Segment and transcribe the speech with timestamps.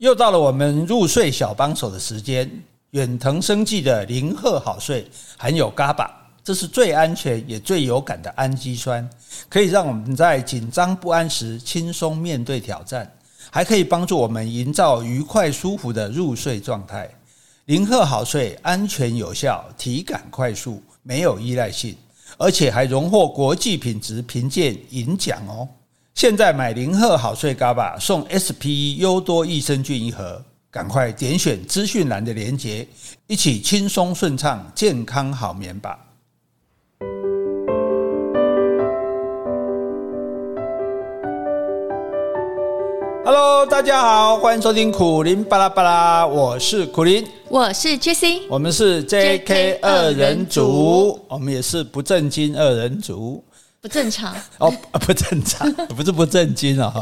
[0.00, 2.50] 又到了我们入睡小帮手的时间。
[2.92, 6.10] 远藤生技的零赫好睡含有 GABA，
[6.42, 9.08] 这是最安全也最有感的氨基酸，
[9.50, 13.12] 可以让我们在紧张不安时轻松面对挑战，
[13.50, 17.08] 还可以帮助我们营造愉快舒服的入睡状态。
[17.66, 21.94] 零赫好睡安全有效，体感快速，没有依赖性，
[22.38, 25.68] 而且还荣获国际品质评鉴银奖哦。
[26.20, 32.86] 现在买零赫好睡 GABA 送 SPE 优多益生菌一盒，赶快点选资讯栏的链接，
[33.26, 35.98] 一起轻松顺畅健康好眠吧。
[43.24, 53.42] Hello，大家好，欢迎收听苦林巴拉巴拉，我是苦林，我是 JC，我们是 JK 二人组，我们也是不正经二人组。
[53.80, 56.94] 不正常哦，不正常， 不是不正经啊！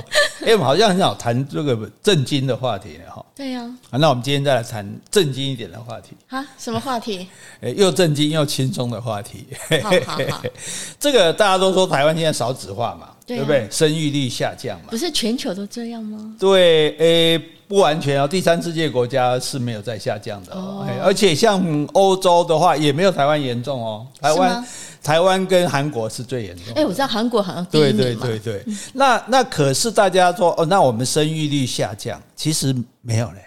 [0.46, 3.24] 哎，我们好像很少谈这个正经的话题哈。
[3.34, 3.68] 对呀。
[3.90, 6.16] 那我们今天再来谈正经一点的话题。
[6.28, 7.26] 啊，什么话题？
[7.76, 9.46] 又正经又轻松的话题。
[9.82, 10.42] 好好好。
[11.00, 13.68] 这个大家都说台湾现在少子化嘛，对不对？
[13.70, 14.86] 生育率下降嘛。
[14.90, 16.34] 不是全球都这样吗？
[16.40, 18.26] 对，诶，不完全哦。
[18.26, 20.86] 第三世界国家是没有在下降的哦。
[21.02, 21.62] 而且像
[21.92, 24.06] 欧洲的话，也没有台湾严重哦。
[24.20, 24.66] 台湾。
[25.00, 26.80] 台湾跟韩国是最严重的。
[26.80, 27.64] 哎，我知道韩国好像。
[27.66, 28.62] 对对对对。
[28.92, 33.44] 那那可是大家说哦，那我们生育率下降，其实没有嘞。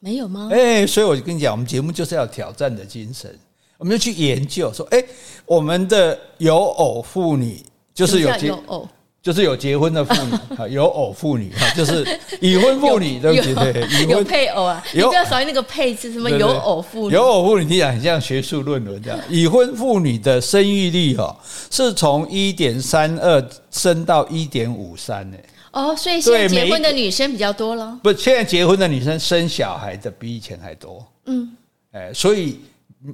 [0.00, 0.50] 没有吗？
[0.52, 3.32] 哎，所以我就跟你讲，我们节目就是要挑战的精神，
[3.78, 5.02] 我们就去研究说，哎，
[5.46, 7.62] 我们的有偶妇女
[7.94, 8.88] 就是有有偶。
[9.28, 13.72] 就是有结婚的妇女， 有偶妇女哈，就是已婚妇女， 对不对？
[13.74, 17.14] 对，已婚有配偶啊，有你不要少那个配置，什么有偶妇女？
[17.14, 19.20] 有偶妇女，听起来很像学术论文这样。
[19.28, 21.36] 已婚妇女的生育率哦，
[21.70, 25.36] 是从一点三二升到一点五三呢。
[25.72, 28.00] 哦，所以现在结婚的女生比较多了。
[28.02, 31.06] 不，现在结婚的女生生小孩的比以前还多。
[31.26, 31.54] 嗯，
[31.92, 32.60] 哎，所以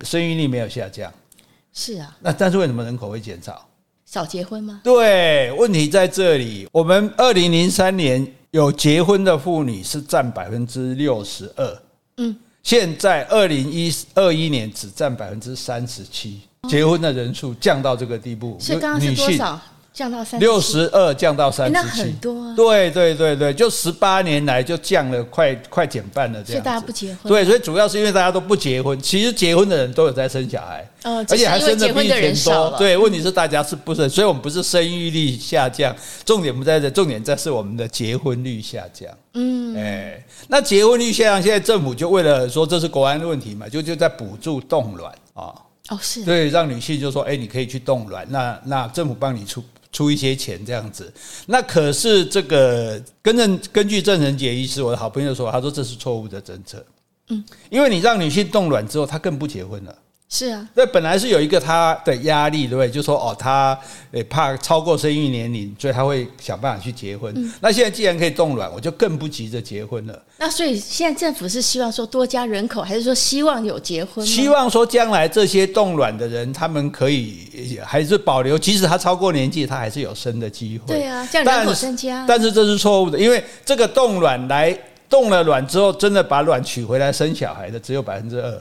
[0.05, 1.13] 生育率没有下降。
[1.73, 2.17] 是啊。
[2.21, 3.67] 那但是为什么人口会减少？
[4.15, 4.81] 少结婚吗？
[4.85, 6.69] 对，问题在这里。
[6.71, 11.83] 我们二零零三年有结婚的妇女是占百分之六十二，
[12.19, 18.57] 嗯，现在二零一二一年只占百分之三十七，结婚的人数降到这个地步。
[18.61, 19.61] 是刚刚是多少？
[19.95, 22.53] 降到三六十二，降到三十七，那很多啊。
[22.57, 26.55] 对对对对，就十八年来就降了快快减半了，这样。
[26.55, 27.33] 所以大家不结婚。
[27.33, 29.01] 对，所以主要是因为大家都不结婚。
[29.01, 32.75] 其实结婚的人都有在生小孩，而且还生的比以前多。
[32.77, 34.09] 对，问题是大家是不是？
[34.09, 35.95] 所以我们不是生育率下降，
[36.25, 39.09] 重点不在这，重点在是我们的结婚率下降。
[39.35, 45.55] 嗯，哎，那结婚率下降，现在政府就为了说这是国安的问题嘛，就就在补助冻卵啊。
[45.91, 46.25] 哦，是。
[46.25, 49.63] 对，让女性就说，哎，你可以去冻卵，那那政府帮你出。
[49.95, 51.11] 出一些钱这样子，
[51.47, 56.85] 那可是这个根正根据郑仁杰医师，我的好朋友说，他说这是错误的政策，
[57.29, 59.97] 嗯，因为你让女性冻卵之后，她更不结婚了。
[60.35, 62.91] 是啊，那本来是有一个他的压力，对不对？
[62.91, 63.79] 就说哦，他
[64.11, 67.33] 诶怕超过生育年龄，所以他会想办法去结婚。
[67.37, 70.23] 嗯、那现在既然可以冻卵，我就更不急着结婚了。
[70.39, 74.27] 那所以现在政府是希望说多加人口，还是说希望有结婚？
[74.27, 80.87] 希望说将来这些冻卵的人，他们可以还是保留，即使他超过年纪，他还是有生的机会。
[80.89, 82.25] 对啊，这样人口增加。
[82.27, 84.77] 但是这是错误的，因为这个冻卵来
[85.09, 88.61] 冻了卵之后，真的把卵取回来生小孩的只有百分之二。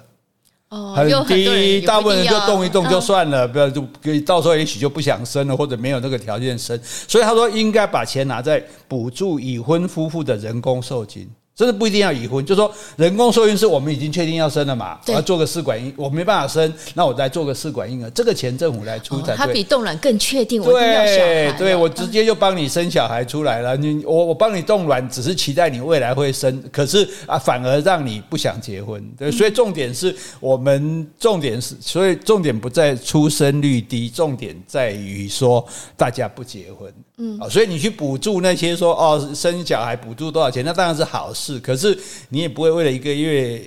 [0.96, 3.86] 很低，大部分人就动一动就算了，不要就
[4.26, 11.30] 到时候也许就不想生了，或者没有那个条件生，所以他说应该把钱拿在补助已婚夫妇的人工受精。
[11.56, 19.38] 真的不一定要已婚，就是说人工受孕是我们已经确定要生了嘛，我要做个试管婴，我没办法生，那我再做个试管婴儿，这个钱政府来出才对。
[19.38, 23.78] 他比冻卵更确定，我一定要对对，我直接就帮你生小孩出来了。
[23.78, 29.08] 你我我帮你冻卵，只是期待你未来会生，可是啊，反而让你不想结婚。
[29.16, 35.64] 对，所以重点是我们重点是，所以重点不在出生率低，重点在于说
[35.96, 36.92] 大家不结婚。
[37.18, 41.43] 嗯，所以你去补助那些说哦生小孩补助多少钱，那当然是好事。
[41.60, 41.98] 可是
[42.30, 43.62] 你也不会为了一个月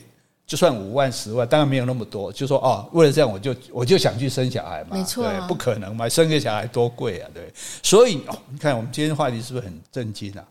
[0.47, 2.33] 就算五万十万，当然没有那么多。
[2.33, 7.53] 就说哦，为了这样我就我就想去生小孩嘛，没错啊，对，不可能嘛，生个小孩多贵啊，对。
[7.83, 10.45] 所以哦，你看我们今天的话题是不是很震惊啊？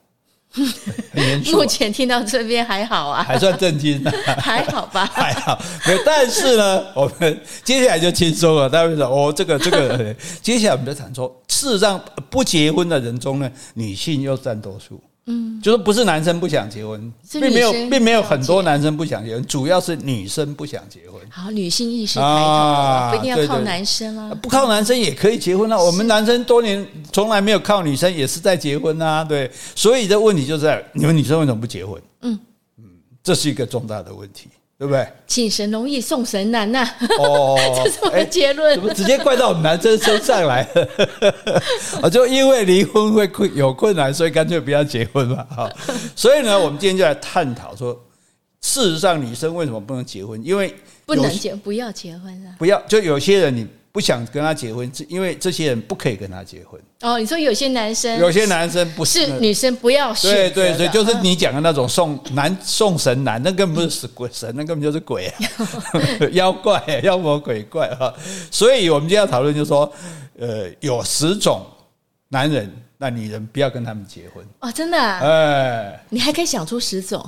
[1.13, 1.55] 很严肃。
[1.59, 4.03] 目前听到这边还好啊，还算震惊，
[4.37, 5.05] 还好吧？
[5.13, 5.57] 还好。
[5.85, 8.69] 没有，但是呢，我们接下来就轻松了。
[8.69, 15.01] 大家说哦，这个这个，接下来我们就谈说，事实上不结婚的人中呢，女性又占多数。
[15.27, 21.19] 嗯，就是不是男生不想结婚，并没有，并没有很多男生不想结婚，主要是女生不想结婚。
[21.31, 25.77] 好，女性意识抬头，不一定要靠男生啊，不靠男生也可以结婚啊。
[25.77, 29.23] 我们男生多年从来没有靠女生，也是在结婚啊。
[29.23, 31.99] 对，所以这问题就在你们女生为什么不结婚？
[32.21, 32.39] 嗯
[32.77, 32.83] 嗯，
[33.23, 35.07] 这是一个重大的问题，对不对？
[35.25, 36.97] 请神容易送神难呐、啊！
[37.19, 41.61] 哦， 这是我的结论、欸，怎么直接怪到我们男生身上来了？
[42.01, 45.45] 啊， 就因为离婚会困有困难，所以干脆不要结婚嘛。
[45.49, 45.69] 哈，
[46.15, 47.93] 所以呢，我们今天就来探讨说，
[48.61, 50.43] 事实上女生为什么不能结婚？
[50.43, 50.75] 因为
[51.05, 52.55] 不能结，不要结婚啊！
[52.59, 53.67] 不要，就有些人你。
[53.95, 56.77] 不想跟他结婚，因为这些人不可以跟他结婚。
[56.99, 60.29] 哦，你说有些男生，有些男生不是，是女生不要选。
[60.29, 65.39] 对对对，就是你讲的那种送男送神男，那根本不是鬼神，那根本就是鬼啊，
[66.33, 68.13] 妖怪、妖魔鬼怪哈。
[68.51, 69.89] 所以我们今天要讨论，就是说，
[70.37, 71.65] 呃，有十种
[72.27, 74.45] 男人，那女人不要跟他们结婚。
[74.59, 74.97] 哦，真的？
[74.99, 75.19] 啊？
[75.21, 77.25] 哎，你还可以想出十种。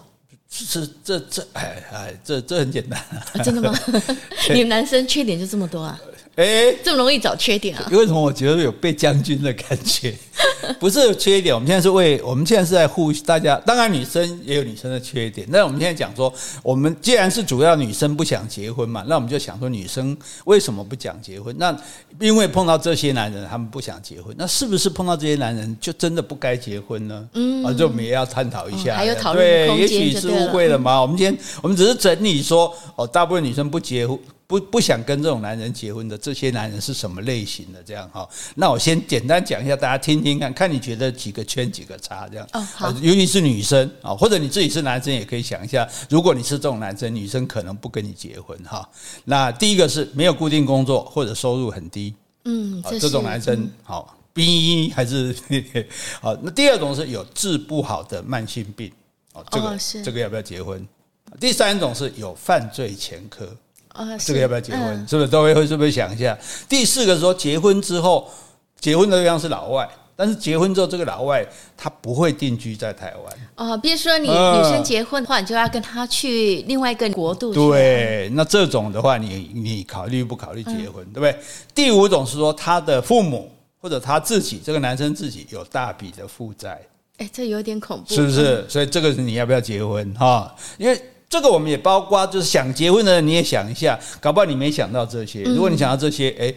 [0.50, 3.42] 是这这哎哎，这这很简单啊。
[3.42, 3.74] 真的吗？
[4.54, 5.98] 你们男生缺点就这么多啊？
[6.38, 7.89] 哎，欸、这么容易找缺点啊？
[7.92, 10.13] 为什么我觉得有被将军的感觉？
[10.80, 13.56] 不是缺点，我们现在是为我们现在是在呼吁大家。
[13.66, 15.48] 当然，女生也有女生的缺点。
[15.50, 16.31] 那我们现在讲说，
[16.62, 21.56] 我们既然是主要女生不想结婚嘛，那我们就想说，女生为什么不想结婚？
[21.57, 21.75] 那
[22.19, 24.36] 因为碰到这些男人，他们不想结婚。
[24.38, 27.28] 那是不是碰到这些男人就真的不该结婚呢？
[27.34, 28.95] 嗯，啊，就我们也要探讨一下。
[28.95, 31.01] 还有讨论对，也许是误会了嘛。
[31.01, 34.19] 我们今天我们只是整理说，哦，大部分女生不结婚。
[34.48, 37.84] 不不想跟这种男人结婚的这些男人是什么类型的？
[37.84, 42.48] 这样哈，那我先简单讲一下，大家听听看，看你觉得几个圈几个叉这样。
[42.54, 42.90] 哦，好。
[42.94, 48.90] 尤其是女生啊，或者你自己是男生也可以想一下，如果你是这种男生，女生可能不跟你结婚哈。
[49.26, 52.16] 那第一个是没有固定工作或者收入很低，
[52.46, 55.36] 嗯，这，这种男生好，B 还是
[56.22, 56.34] 好。
[56.42, 58.90] 那第二种是有治不好的慢性病，
[59.34, 60.88] 哦，这个这个要不要结婚？
[61.38, 63.54] 第三种是有犯罪前科。
[63.98, 64.82] 啊，这个要不要结婚？
[64.84, 66.38] 嗯、是不是都会会是不是想一下？
[66.70, 68.30] 第四个说结婚之后，
[68.80, 71.44] 结婚的对象是老外，但是结婚之后这个老外
[71.76, 73.34] 他不会定居在台湾。
[73.56, 77.52] 哦，比如说你女生结婚的话，你就要跟他去另外一个国度。
[77.52, 81.04] 对，那这种的话，你你考虑不考虑结婚？
[81.04, 81.36] 嗯、对不对？
[81.74, 83.52] 第五种是说他的父母
[83.82, 86.80] 或者他自己，这个男生自己有大笔的负债。
[87.18, 88.64] 哎，这有点恐怖，是不是？
[88.70, 90.56] 所以这个是你要不要结婚哈？
[90.78, 91.02] 因为。
[91.29, 95.44] 这个我们也包括，就是想结婚的人，你也想一下，搞不好你没想到这些。
[95.44, 96.53] 如果你想到这些，哎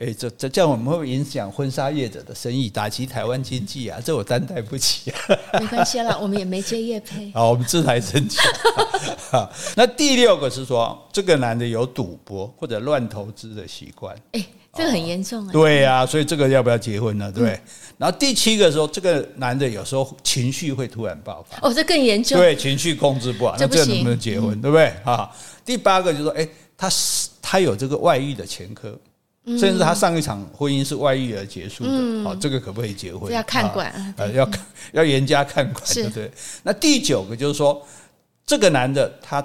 [0.00, 4.00] 哎，这这这样我们会不会影响婚纱业者的生意，打击台湾经济啊？
[4.04, 5.18] 这我担待不起啊。
[5.60, 7.30] 没关系啦， 我们也没接业配。
[7.32, 8.40] 好，我们自来申请。
[9.30, 14.16] 好，那第六个是说，这个男的有赌博或者乱投资的习惯。
[14.32, 14.44] 哎。
[14.72, 15.52] 这个很严重啊！
[15.52, 17.30] 对呀，所以这个要不要结婚呢？
[17.32, 17.58] 对？
[17.98, 21.58] 然后第七个时候，这个男的有时候情绪会突然爆发。
[21.60, 22.38] 哦，这更严重。
[22.38, 24.60] 对，情绪控制不好，那这能不能结婚？
[24.60, 24.86] 对不对？
[25.04, 25.30] 啊，
[25.64, 28.96] 第八个就是说，哎，他是他有这个外遇的前科，
[29.44, 32.22] 甚至他上一场婚姻是外遇而结束的。
[32.22, 33.32] 好，这个可不可以结婚？
[33.32, 34.48] 要看管，呃，要
[34.92, 36.30] 要严加看管，对不对？
[36.62, 37.84] 那第九个就是说，
[38.46, 39.44] 这个男的他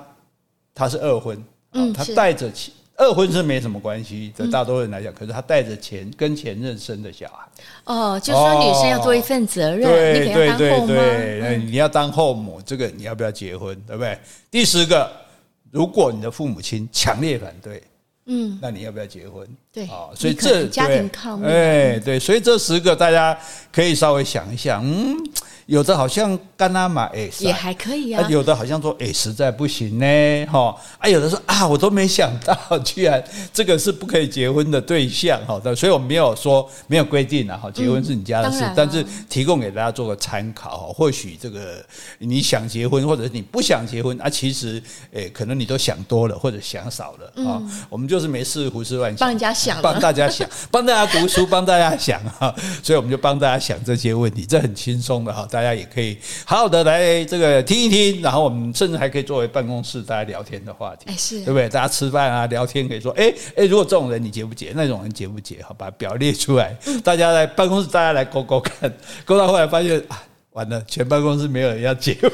[0.76, 1.44] 他是二婚，
[1.74, 2.72] 嗯，他带着钱。
[2.98, 7.46] 二婚是没什么关系，在大多数人来讲，可是他带着前跟前任生的小孩。
[7.84, 14.18] 哦，就是说女生要做一份责任，对对对对，你要当后母，这个你要不要结婚，对不对？
[14.50, 15.12] 第十个，
[15.72, 17.84] 如果你的父母亲强烈反对，
[18.28, 19.48] 嗯，那你要不要结婚？
[19.76, 23.38] 对，啊，所以这家庭抗命，哎，对，所以这十个大家
[23.74, 25.16] 可以稍微想一想，嗯。
[25.68, 28.24] 有的好像干阿玛哎，也还可以啊。
[28.30, 31.10] 有的好像说哎，实在不行呢，哈啊。
[31.10, 35.60] 有的说啊，我都没想到，居然这个是不可以结婚的对象，哈。
[35.74, 41.84] 所以我们没有说没有规定啊，哈，结婚是你家的事，但是提供给大家做个参考，或许这个
[42.20, 44.80] 你想结婚，或者你不想结婚啊，其实
[45.16, 47.60] 哎，可能你都想多了，或者想少了啊。
[47.90, 52.54] 我们就是没事胡思乱想，帮人家想，帮大家想， 帮大家读书，帮大家想哈。
[52.84, 55.48] 所以我们就帮大家想这些问题，这很轻松的哈。
[55.50, 61.68] 大家也可以好好的来这个听一听，然后我们甚至还可以作为办公室大家聊天的话题，是，对不对？
[61.68, 64.72] 大家吃饭啊聊天可以说，哎哎，如果这种人你结不结？
[64.76, 65.62] 那种人结不结？
[65.64, 68.92] 好，把表列出来，大家来办公室，大家来勾勾看，
[69.26, 70.22] 勾到后来发现啊，
[70.56, 72.32] 完了，全办公室没有人要结婚。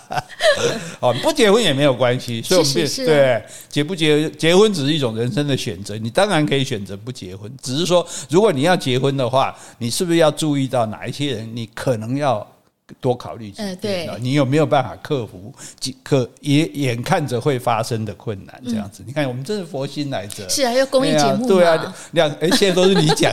[1.00, 2.74] 哦，不结婚也没有关系，所以我们
[3.06, 12.46] 对结不结结婚只是一种人生的选择，你当然可以选择不结婚，只是说如果你要结婚的话，你是不是要注意到哪一些人，你可能要。
[13.00, 15.52] 多考虑几点，对，你有没有办法克服？
[16.02, 19.02] 可也眼看着会发生的困难，这样子。
[19.06, 20.48] 你看，我们真是佛心来着。
[20.48, 23.32] 是啊，要公益节目对啊，两哎，现在都是你讲。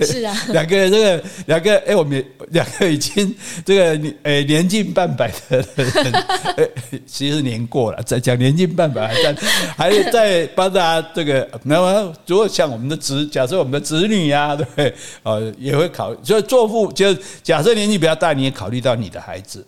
[0.00, 6.12] 是啊， 两个人这个两个哎，我们两个已经这个年年近半百的人，
[6.56, 6.68] 哎，
[7.06, 9.34] 其实年过了，在讲年近半百，还在
[9.76, 11.48] 还在帮大家这个。
[11.64, 14.94] 那么，如果像我们的子，假设我们的子女呀，对不对？
[15.22, 17.14] 呃，也会考，就做父就。
[17.42, 19.66] 假设年纪比较大，你也考虑到你的孩子，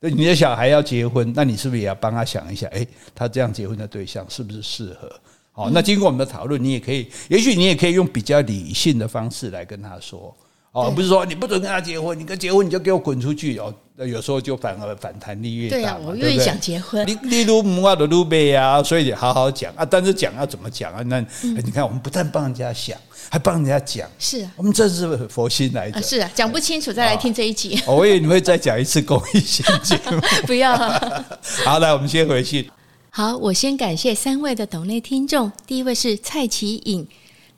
[0.00, 2.66] 你的小孩要结婚，那你是不是也要帮他想一下？
[2.68, 5.10] 诶，他这样结婚的对象是不是适合？
[5.52, 10.34] 好，那经过我们的讨论，你也可以，也许你也可以用比较理性的方式来跟他说。
[10.72, 13.74] 哦，不是说你不准跟他结婚，你跟结婚你就给我滚出去哦。
[13.96, 15.76] 有时候就反而反弹力越大。
[15.76, 17.06] 对啊，我越想结婚。
[17.06, 19.84] 你你如母啊的路呗啊，所以你好好讲啊。
[19.84, 21.02] 但是讲要怎么讲啊？
[21.02, 22.96] 那你看，我们不但帮人家想，
[23.28, 24.08] 还帮人家讲。
[24.18, 26.00] 是啊，我们这是佛心来的。
[26.00, 27.78] 是啊，讲不清楚再来听这一集。
[27.86, 29.98] 我以为你会再讲一次公益心经。
[30.46, 30.74] 不要。
[31.66, 32.70] 好，来我们先回去。
[33.10, 35.50] 好，我先感谢三位的抖内听众。
[35.66, 37.06] 第一位是蔡奇颖。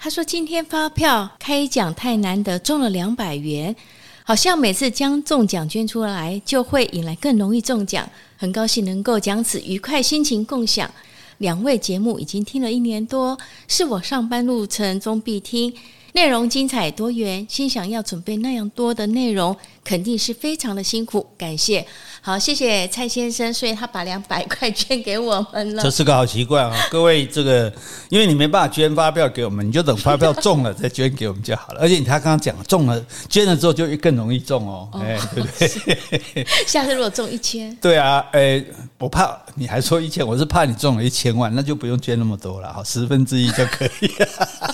[0.04, 3.76] 他说：“今天发票开奖太难得，中了两百元，
[4.24, 8.10] 好像每次将中奖捐出来，就会引来更容易中奖。
[8.36, 10.90] 很高兴能够将此愉快心情共享。
[11.38, 15.72] 两位节目已经听了一年多，是我上班路程中必听。”
[16.12, 21.26] 内容精彩多元，心想要准备那样多的内容，肯定是非常的辛苦。
[21.38, 21.84] 感谢，
[22.20, 25.82] 好，谢谢蔡先生，所以他把两百块捐给我们了。
[25.82, 27.72] 这是个好习惯啊，各位，这个
[28.10, 31.80] 因为你没办法捐发票给我们，你就等发票中了再捐给我们就好了。
[31.80, 36.46] 而且他刚刚讲中了，捐了之后就更容易中哦，哎、哦，对不对？
[36.68, 38.62] 下次如果中一千，对啊，哎，
[38.98, 44.71] 不怕，你还说一千，我是怕你中了一千万，那就不用捐那么多了，好，十分之一就可以了。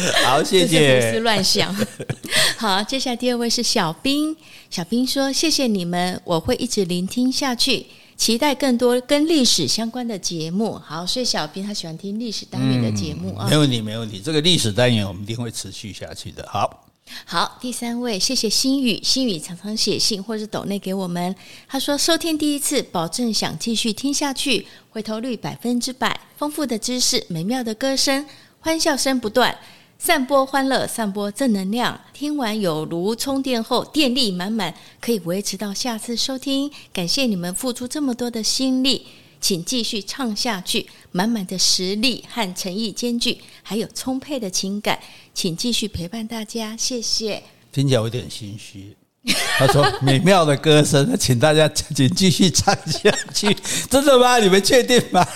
[0.24, 1.00] 好，谢谢。
[1.00, 1.74] 胡思乱想。
[2.56, 4.36] 好，接下来第二位是小兵。
[4.70, 13.48] 小兵说：“谢谢你们，我会一直聆听下去，期待更多跟历史相关的节目。”好，所以小兵他喜欢听历史单元的节目啊。
[13.50, 14.20] 没问题，没问题。
[14.24, 16.46] 这个历史单元我们一定会持续下去的。
[16.48, 16.86] 好，
[17.24, 19.02] 好，第三位，谢谢心宇。
[19.02, 21.34] 心宇常常写信或是抖内给我们。
[21.66, 28.24] 他说：“收听第一次，保证想继续听下去，回头率百分之百，丰富的知识，美妙的歌声。”
[28.62, 29.56] 欢笑声不断，
[30.02, 32.00] 散播欢乐，散播正能量。
[32.14, 36.70] 听完有如充电后电力满满，可以维持到下次收听。
[36.90, 39.06] 感谢你们付出这么多的心力，
[39.42, 40.86] 请继续唱下去。
[41.12, 44.98] 满满的实力和诚意兼具，还有充沛的情感，
[45.34, 46.74] 请继续陪伴大家。
[46.74, 47.42] 谢谢。
[47.70, 48.96] 听起来有点心虚。
[49.58, 53.54] 他说：“美妙的歌声，请大家请继续唱下去。
[53.90, 54.38] 真的吗？
[54.38, 55.26] 你们确定吗？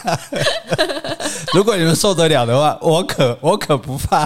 [1.52, 4.24] 如果你们受得了的话，我可我可不怕。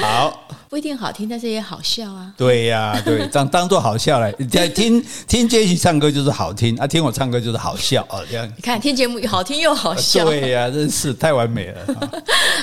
[0.00, 2.32] 好，不一定好听，但是也好笑啊。
[2.36, 4.30] 对呀、啊，对，当当做好笑来
[4.68, 8.20] 听听杰西唱歌就是好听啊，听我唱歌就是好笑啊。
[8.30, 10.24] 这样你看，听节目又好听又好笑。
[10.24, 11.80] 对呀、啊，真是太完美了。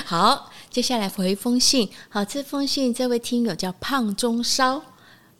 [0.06, 1.90] 好，接下来回一封信。
[2.08, 4.80] 好，这封信这位听友叫胖中烧。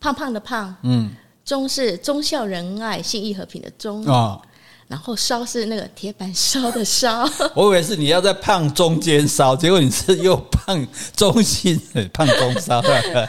[0.00, 1.10] 胖胖的胖，嗯，
[1.44, 4.42] 忠是忠孝仁爱、信义和平的忠啊，哦、
[4.86, 7.28] 然后烧是那个铁板烧的烧。
[7.54, 10.86] 我以为是你要在胖中间烧，结果你是又胖
[11.16, 11.80] 中心
[12.12, 12.80] 胖中烧。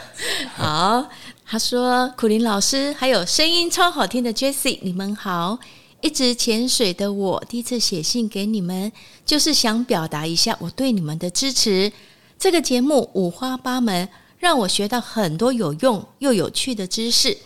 [0.54, 1.04] 好，
[1.44, 5.58] 他说苦林老师还有声音超好听的 Jessie，你们好。
[6.02, 8.90] 一直潜水的我，第一次写信给你们，
[9.26, 11.92] 就是想表达一下我对你们的支持。
[12.38, 14.08] 这个节目五花八门。
[14.40, 17.36] 让我学到很多有用又有趣的知识。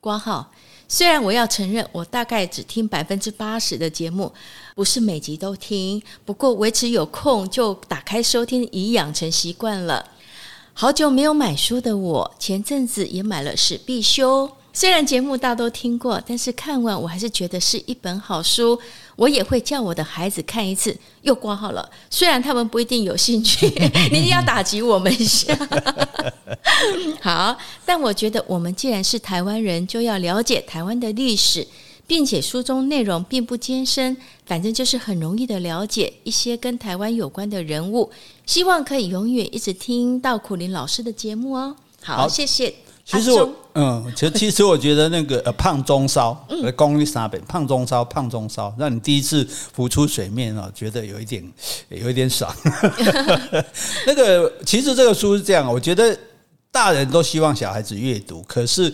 [0.00, 0.50] 括号，
[0.88, 4.32] 虽然我要承认，我大概只听百分之八十的节目，
[4.74, 6.02] 不是每集都听。
[6.24, 10.04] 不过维持有空就打开收听，已养成习惯了。
[10.72, 14.48] 好久没有买书的我，前阵子也买了《史必修》。
[14.72, 18.78] 虽然节目大都听过，但是看完我还是觉得是一本好书。
[19.20, 21.86] 我也会叫我的孩子看一次，又挂号了。
[22.08, 23.66] 虽然他们不一定有兴趣，
[24.10, 25.54] 你一定要打击我们一下。
[27.20, 31.68] 好，但我觉得我们既然是台湾人，就要了解台湾的历史，
[32.06, 38.10] 并且书中内容并不艰深，反正就是很容易的了解一些跟台湾有关的人物。
[38.46, 41.76] 希望可以永远一直听到苦林老师的节目哦。
[42.02, 42.74] 好，好谢谢。
[43.10, 46.32] 其实我嗯，其实其实我觉得那个呃胖中烧，
[46.76, 51.44] 功力三本，胖中烧，胖中烧，让你第一次浮出水面啊，觉得有一点
[51.88, 52.54] 有一点爽。
[54.06, 56.16] 那个其实这个书是这样，我觉得
[56.70, 58.92] 大人都希望小孩子阅读，可是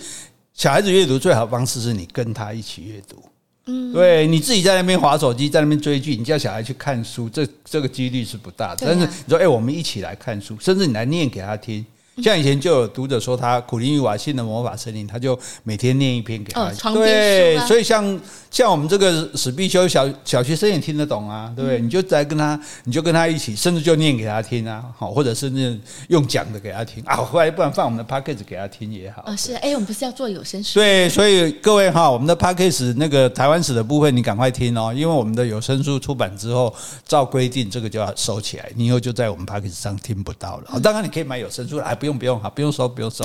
[0.54, 3.23] 小孩子阅读最好的方式是你跟他一起阅读。
[3.66, 8.87] 嗯，对，你自己在那边划手机，在那边追剧，你叫小孩去看书，这这个几率是不大的。
[8.87, 11.85] 但是你说，哎，我们一起来看书，甚至你来念给他听。
[12.23, 16.62] 像以前就有读者说他苦林玉瓦信的魔法森林，他就每天念一篇给他。
[16.62, 18.18] 哦，对，所以像
[18.56, 21.78] 像我们这个史必修小小学生也听得懂啊，对不对？
[21.78, 29.20] 你就在跟他，你就跟他一起，甚至就念给他听啊，好，或者甚至用讲的给他听啊，后来不然放我们的 p a c k a g e 给他听也好。
[29.26, 30.80] 啊，是，哎，我们不是要做有声书？
[30.80, 36.75] 对，所以各位哈，我们的 p a c k a g e 那个台湾史的部分，你赶快听哦，因为我们的有声书出版之后，
[37.06, 40.80] 照规定这个就要收起来，你以后就在我们 p a c k a g e 上听不到了。
[40.80, 43.22] 当然你可以买有声书，哎不用不用哈，不用收不用收，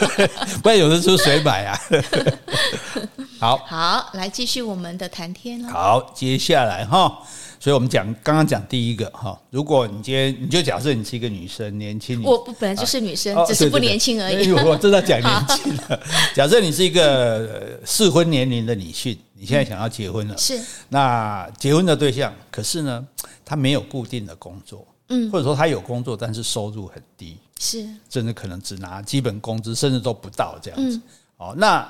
[0.64, 1.78] 不然有声书谁买啊？
[3.38, 5.62] 好，好，来继续我们的谈天。
[5.64, 7.18] 好，接下来哈，
[7.58, 14.52] 所以我们讲刚刚讲第一个哈，如果你今天你就假设你是一个女生，年轻我本来就是女生，啊、只是不年轻而已。
[14.52, 16.00] 我正在讲 年轻了。
[16.34, 23.06] 假设你是一个适婚年龄的女性，你现在想要结婚了，是那结婚的对象，可是呢，
[23.44, 31.00] 他没有固定的工作，嗯，或者说他有工作，但是收入很低，是甚至可能只拿基本工资，甚至都不到这样子。
[31.36, 31.86] 哦，那。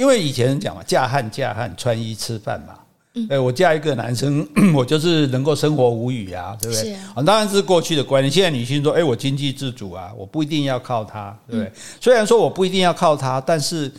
[0.00, 2.74] 因为以前人讲嘛，嫁汉嫁汉，穿衣吃饭嘛。
[3.14, 6.94] 嗯，哎，我嫁一个男生， 我就是能够生活无语啊，对不对？
[7.14, 8.32] 啊，当然是过去的观念。
[8.32, 11.72] 现在女性说，哎，我经济自主啊，我不一定要靠他，对不对？
[12.00, 13.92] 虽然说我不一定要靠他，但是。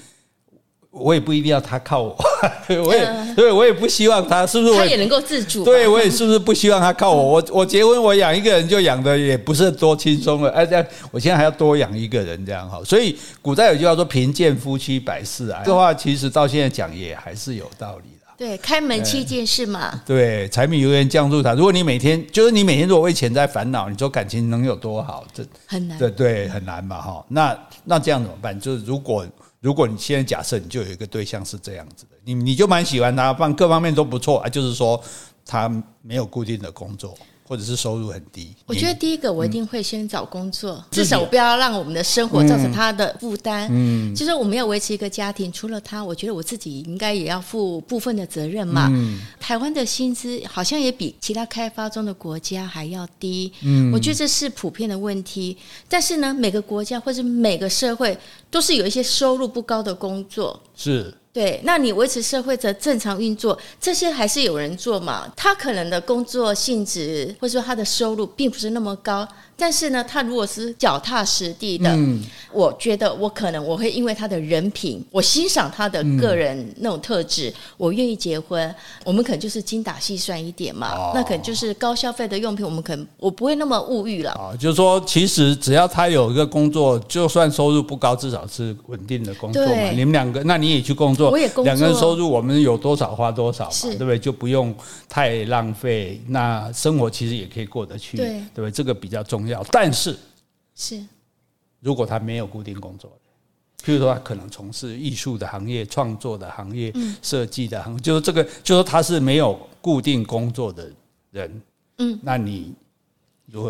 [0.92, 2.18] 我也不一定要他靠我，
[2.86, 4.76] 我也对我也不希望他是不是？
[4.76, 5.64] 他也能够自主。
[5.64, 7.24] 对，我也是不是不希望他靠我？
[7.36, 10.50] 我我结婚，我养一个人就养的也不是多轻松了。
[10.52, 12.82] 哎，这样我现在还要多养一个人，这样哈。
[12.84, 18.21] 所以古代有句话说“贫贱夫妻百事哀”，这话其实到现在讲也还是有道理的。
[18.42, 20.02] 对，开门七件事嘛。
[20.04, 21.54] 对，柴米油盐酱醋茶。
[21.54, 25.24] 如果你每天就是你每天如果为钱在烦恼，你说感情能有多好？
[25.32, 25.96] 这很难。
[26.00, 27.24] 对对，很难嘛哈。
[27.28, 28.60] 那那这样怎么办？
[28.60, 29.24] 就是如果。
[29.60, 35.00] 如果你现在假设你就有一个对象是这样子的，你你就蛮喜欢他，方各方面都不错啊，就是说
[35.46, 35.70] 他
[36.02, 37.16] 没有固定的工作。
[37.48, 43.68] 或者是收入很低，我觉得第一个我一定会先找工作，嗯、至少不要让我们的生活造成他的负担。
[43.70, 48.88] 嗯，就是我们要维持一个家庭，除了他，我觉得我自己应该也要负部分的责任嘛。
[48.94, 53.52] 嗯，台湾的薪资好像也比其他开发中的国家还要低。
[53.64, 55.58] 嗯，我觉得这是普遍的问题。
[55.90, 58.18] 但是呢，每个国家或者每个社会
[58.50, 60.58] 都是有一些收入不高的工作。
[60.76, 61.14] 是。
[61.34, 65.32] 对，那你维持社会的正常运作，这些还是有人做嘛？
[65.36, 69.28] 他可能的工作性质或者说他的收入并不是那么高。
[69.56, 72.20] 但是呢，他如果是脚踏实地的，嗯，
[72.52, 78.74] 我觉得我可能我会因为他的人品，我欣赏他的个人那种特质，嗯，我愿意结婚。
[79.06, 84.32] 我们可能就是精打细算一点嘛，哦，那可能就是高消费的用品，我们可能我不会那么物欲了。
[84.32, 89.92] 啊，就是说，其实只要他有一个工作，就算收入不高，至少是稳定的工作嘛。
[89.92, 94.18] 你们两个，那你也去工作，作，两个人收入我们有多少花多少嘛，对不对？
[94.18, 94.74] 就不用
[95.08, 98.72] 太浪费，那生活其实也可以过得去，对，对不对？
[98.72, 99.64] 这个比较重要。
[99.72, 100.18] 但是，
[100.76, 101.02] 是
[101.80, 103.12] 如果他没有固定工作，
[103.84, 110.92] 譬如说他可能从事艺术的行业、创作的行业、设计的行业，就是这个，就是说他是没有固定工作的
[111.32, 111.62] 人，
[111.98, 112.74] 嗯，那你？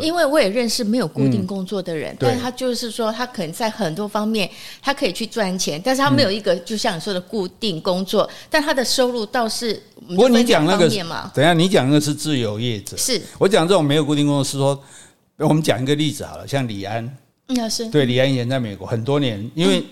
[0.02, 4.50] 因为我也认识没有固定工作的人，但他就是说他可能在很多方面
[4.82, 9.82] 他可以去赚钱，但是他没有一个就像你说的固定工作，但他的收入倒是。
[10.08, 10.90] 不过你讲那个，
[11.34, 13.22] 等下你讲那个是自由业者，是。
[13.38, 14.82] 我讲这种没有固定工作是说。
[15.38, 17.90] 我们讲一个例子好了，像李安，那是。
[17.90, 19.84] 对李安以前在美国很多年，因为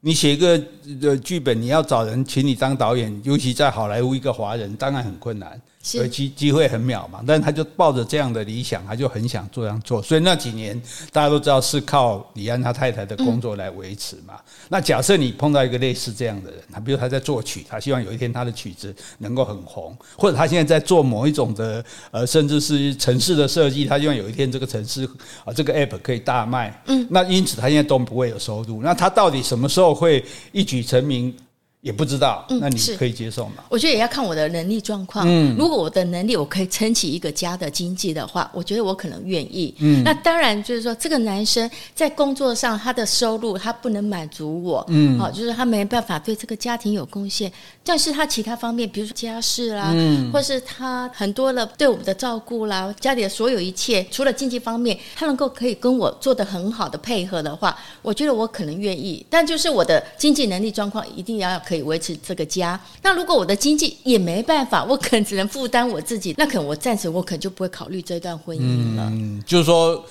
[0.00, 0.60] 你写一个
[1.02, 5.60] 呃剧本，你要找人请你当导演，尤其在好莱坞一个华人，当然很困难。
[5.80, 10.02] 所以机机会很渺茫，但是他就抱着这样的理想，他就很想这样做。
[10.02, 10.78] 所以那几年
[11.12, 14.34] 大家都知道是靠李安他太太的工作来维持嘛。
[14.68, 25.08] 那假设你碰到一个类似这样的人，他比如他在作曲，他希望有一天他的曲子能够很红，或者他现在在做某一种的呃，甚至是城市的设计，他希望有一天这个城市
[25.44, 26.82] 啊这个 app 可以大卖。
[26.86, 28.82] 嗯，那因此他现在都不会有收入。
[28.82, 31.34] 那他到底什么时候会一举成名？
[31.80, 33.62] 也不知道，那你可以接受吗？
[33.68, 35.24] 我觉得也要看我的能力状况。
[35.28, 39.72] 嗯，如果我的能力我可以撑起一个家的经济的话，我觉得我可能愿意。
[39.78, 44.84] 嗯，那当然就是说，这个男生在工作上他的收入他不能满足我。
[44.88, 47.50] 嗯，好，就是他没办法对这个家庭有贡献，
[47.84, 59.24] 但是他其他方面，比如说家事啦，嗯，或是他很多的对我们的照顾啦，家里的所有一切，除了经济方面，他能够可以跟我做的很好的配合的话，我觉得我可能愿意。
[59.30, 62.80] 但就是我的经济能力状况一定要可以维持这个家。
[63.02, 69.06] 那如果我的经济也没办法，我可能只能负担我自己，那可能我暂时我可能就不会考虑这段婚姻了。
[69.12, 70.02] 嗯，就是说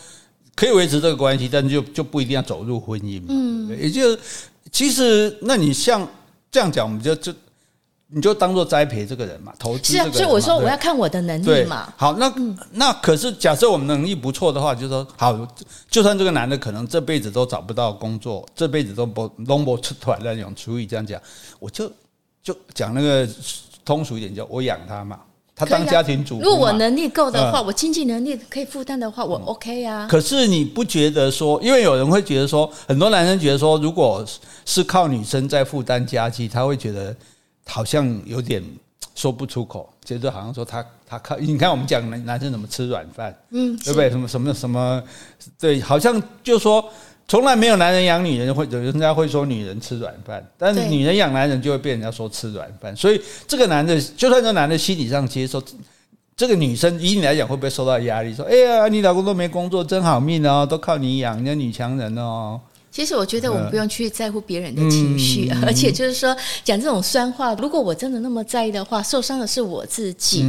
[0.53, 3.27] 可以维持这个关系，但就就不一定要走入婚姻嘛。
[3.29, 4.15] 嗯，也就
[4.71, 6.07] 其实那你像
[6.51, 7.33] 这样讲，我们就就
[8.09, 9.91] 你就当做栽培这个人嘛，投资。
[9.91, 11.93] 是啊，所以我说我要看我的能力嘛。
[11.97, 15.37] 好，那、嗯、那可是假设我们能力不错的话，就是说好，
[15.89, 21.21] 就算这个男的可能这辈子都找不到工作，这辈子都不弄不出团那种厨艺这样讲，
[21.59, 21.91] 我就
[22.41, 23.27] 就讲那个
[23.83, 25.19] 通俗一点，叫我养他嘛，
[25.53, 26.45] 他当家庭主妇。
[26.45, 30.07] 如果我能力够的话，我经济能力可以负担的话，我 OK 啊。
[30.09, 34.25] 可是你不觉得说，因为有人会觉得说，很多男生觉得说，如果
[34.63, 37.13] 是靠女生在负担家计，他会觉得。
[37.67, 38.63] 好像有点
[39.13, 44.09] 说不出口，觉得好像说他他靠，你看我们讲男男生怎么吃软饭，嗯，对不对？
[44.09, 45.03] 什么什么什么，
[45.59, 46.83] 对，好像就说
[47.27, 52.95] 从来没有男人养女人会，人家会说女人吃软饭，但是女人养男人就会被人家说吃软饭。
[52.95, 55.61] 所以这个男的，就算这男的心理上接受，
[56.35, 58.33] 这个女生以你来讲会不会受到压力？
[58.33, 62.61] 说，哎呀，你老公都没工作，真好命哦，都靠你养，人家女强人哦。
[62.97, 70.43] 其实我觉得我们不用去在乎别人的情绪， 而且就是说讲这种酸话，如果我真的那么在意的话，受伤的是我自己。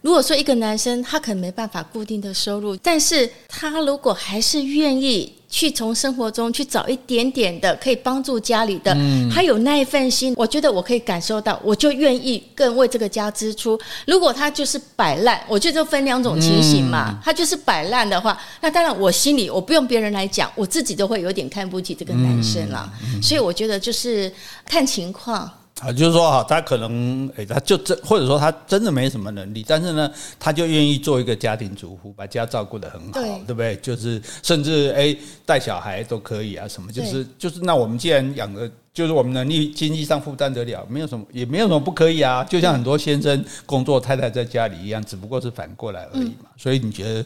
[0.00, 8.96] 如果说一个男生他可能没办法固定的收入，但是他如果还是愿意去从生活中去找一点点的可以帮助家里的，
[9.32, 13.78] 他有那一份心，我觉得我可以感受到，我就愿意更为这个家支出。
[14.06, 17.18] 如果他就是摆烂，我觉得就分两种情形嘛。
[17.24, 22.88] 他就是摆烂的话，那当然我心里我不用别人来讲，我自己都会有点看不起这个男生了。
[23.20, 24.32] 所以我觉得就是
[24.64, 25.50] 看情况。
[25.80, 33.76] 啊，就是说哈，他可能诶，他就真或者说他真的没什么能力，但是呢，他就愿意做一个家庭主妇，把家照顾得很好，对，对不对？
[33.76, 42.42] 就是甚至诶带小孩都可以啊，什么就是就是那我们既然养的，就是我们能力经济上负担得了，没有什么也没有什么不可以啊。
[42.42, 46.50] 就像很多先生工作，太太在家里一样，只不过是反过来而已嘛。
[46.56, 47.24] 所以你觉得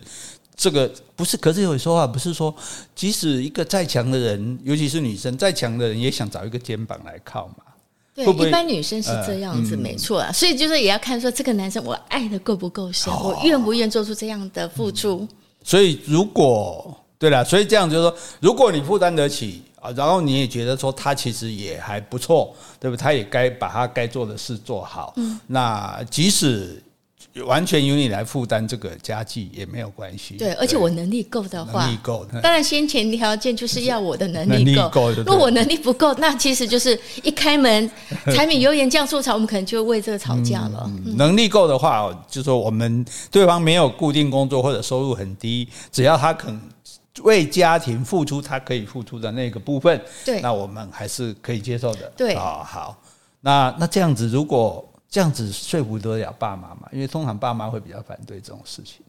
[0.54, 1.38] 这个不是？
[1.38, 2.54] 可是有说话不是说，
[2.94, 7.64] 即使一个再强的人，尤其是女生再强的人，也想找一个肩膀来靠嘛。
[8.14, 10.31] 对，一般女生是这样子，没错啊。
[10.31, 15.27] 所以就是也要看说这个男生我爱的够不够深，我愿不愿做出这样的付出。
[15.64, 23.01] 所以如果对了，所以这样就是说，如果你负担得起啊，然后你也觉得说他其实也还不错，对不对？
[23.01, 25.12] 他也该把他该做的事做好。
[25.16, 26.83] 嗯，那即使。
[27.46, 30.34] 完全由你来负担这个家计也没有关系。
[30.36, 32.26] 对，而且我能力够的话，能力够。
[32.42, 35.10] 当然，先前条件就是要我的能力够。
[35.12, 37.90] 如果我能力不够，那其实就是一开门，
[38.34, 40.84] 柴米油盐酱醋茶，我们可能就为这个吵架了。
[41.06, 46.60] 嗯、能力够的话，就是说我们对方没有固定工作或者收入很低，只要他肯
[47.22, 52.12] 为家庭付出，他可以付出的那个部分，对，那我们还是可以接受的。
[52.14, 53.02] 对，好，好，
[53.40, 54.86] 那那这样子，如果。
[55.12, 56.88] 这样子说服得了爸妈嘛？
[56.90, 59.05] 因为通常爸妈会比较反对这种事情。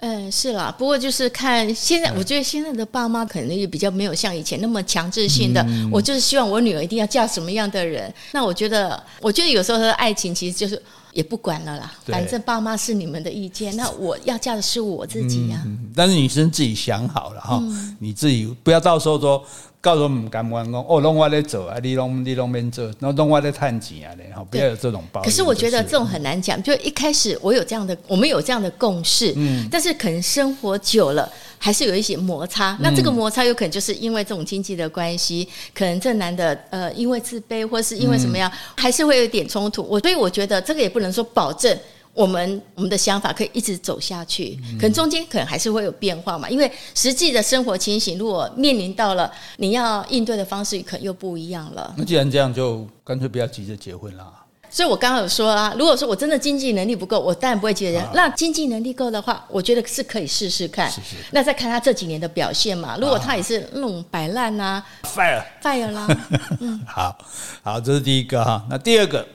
[0.00, 0.74] 嗯，是啦。
[0.76, 5.62] 不过就是看现在，我觉得现在的爸妈可能也比较没有像以前那么强制性的。
[5.62, 8.12] 嗯、我就是希望我女儿一定要嫁什么样的人。
[8.32, 10.80] 那我觉得，我觉得有时候的爱情其实就是
[11.14, 11.90] 也不管了啦。
[12.04, 15.90] 反正爸妈是你们的意见，那我要嫁的是我自己呀、啊嗯。
[15.96, 19.42] 但是女生自己想好了哈，嗯、你自己不要到时候说。
[19.86, 25.22] 告诉我们干员工哦，拢我在做啊，你拢你拢免做，然后拢我在赚钱啊，然后不要有这种包。
[25.22, 32.76] 可是我觉得这种很难讲，就一开始我有这样的，我们有这样的共识，嗯，但是可能生活久了还是有一些摩擦。
[32.80, 39.86] 那这个摩擦有可能就是因为这种经济的关系，可能这男的呃因为自卑，或是因为什么样，还是会有点冲突。
[39.88, 41.78] 我所以我觉得这个也不能说保证。
[42.16, 51.94] 我们我们的想法可以一直走下去，可能中间可能还是会有变化嘛，因为实际的生活情形，如果面临到了你要应对的方式，可能又不一样了。
[51.98, 54.32] 那既然这样，就干脆不要急着结婚啦。
[54.68, 58.08] 所以我刚刚有说啊，如果说我真的经济能力不够，我当然不会结婚。
[58.14, 60.90] 那经济能力够的话，我觉得是可以试试看。
[60.90, 61.16] 是是。
[61.32, 66.06] 那再看他这几年的表现嘛，如果他也是那种摆烂啊，fire fire 啦。
[66.60, 67.16] 嗯，好
[67.62, 68.66] 好，这是第一个哈。
[68.68, 69.26] 那第二个，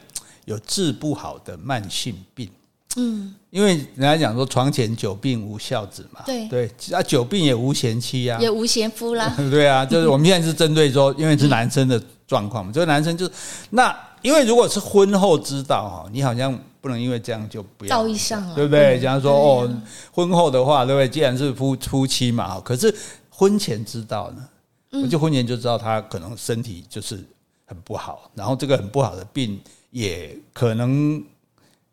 [0.46, 2.50] 有治不好的慢性病。
[2.98, 13.32] 嗯，因为人家讲说床前久病无孝子嘛，对对，啊久病也无贤妻啊，也无贤夫啦， 对啊，就是我们现在是针对说，因为是男生的状况嘛，这个男生就是
[13.70, 19.00] 那，因为如果是婚后知道哈，你好像不能因为这样就不要，道义上了，对不对？
[19.00, 21.08] 假如说哦，婚后的话，对不对？
[21.08, 22.94] 既然是夫夫妻嘛，可是
[23.30, 27.24] 婚前知道呢，我就婚前就知道他可能身体就是
[27.66, 29.58] 很不好，然后这个很不好的病
[29.92, 31.24] 也可能。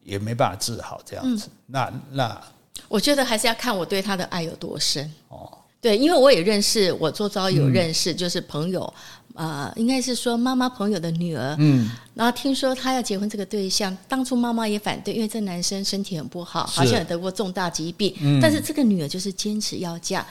[0.08, 2.40] 也没办法治好这样子，嗯、那那
[2.88, 5.12] 我觉得还是要看我对他的爱有多深。
[5.28, 5.48] 哦。
[5.80, 8.92] 对，因为我也认识，我周遭有认识，就是朋友，
[9.34, 20.26] 啊、应该是说妈妈朋友的女儿，嗯，然后听说她要结婚这个对象，当初妈妈也反对，因为这男生身体很不好，好像也得过重大疾病，嗯、但是这个女儿就是坚持要嫁，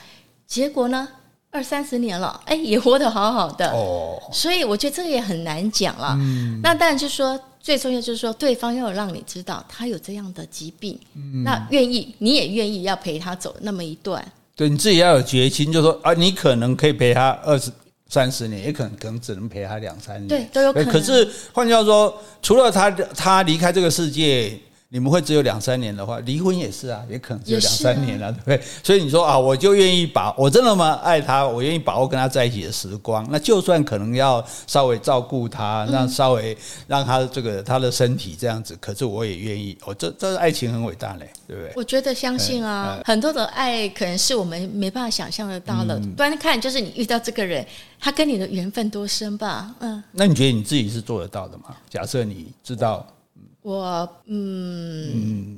[0.45, 1.07] 结果呢，
[1.49, 3.71] 二三十年了，哎，也活得好好的。
[3.71, 4.19] 哦。
[4.33, 6.13] 所以我觉得这个也很难讲了。
[6.19, 7.39] 嗯，那当然就是说。
[7.67, 14.25] 最重要就是说，对方要让你知道他有这样的疾病，嗯、那愿意，你也愿意要陪他走那么一段。
[14.55, 17.69] 对，你自己要有决心，就是说啊，你可能可以陪他二十
[18.07, 20.89] 三十年，也可能可能只能陪他两三年，对，都有可能。
[20.93, 24.57] 可是换句话说，除了他他离开这个世界，
[24.89, 28.61] 你们会只有两三年的话，离婚也是啊，也可能只有两三年了，对不对？
[28.81, 33.27] 所以你说啊，我就愿意把我真的那么爱他，我愿意把握跟他在一起的时光。
[33.29, 39.77] 那就算可能要稍微照顾他，让稍微让他这个他的身体这样子，可是我也愿意。
[39.83, 41.73] 我这这爱情很伟大嘞，对不对？
[41.75, 45.99] 我觉得相信啊，很多的爱可能是我们没办法想象得到的。
[46.15, 47.65] 端看就是你遇到这个人，
[47.99, 49.75] 他跟你的缘分多深吧？
[49.79, 50.01] 嗯。
[50.13, 51.75] 那你觉得你自己是做得到的吗？
[51.89, 53.05] 假设你知道。
[53.61, 55.57] 我嗯，嗯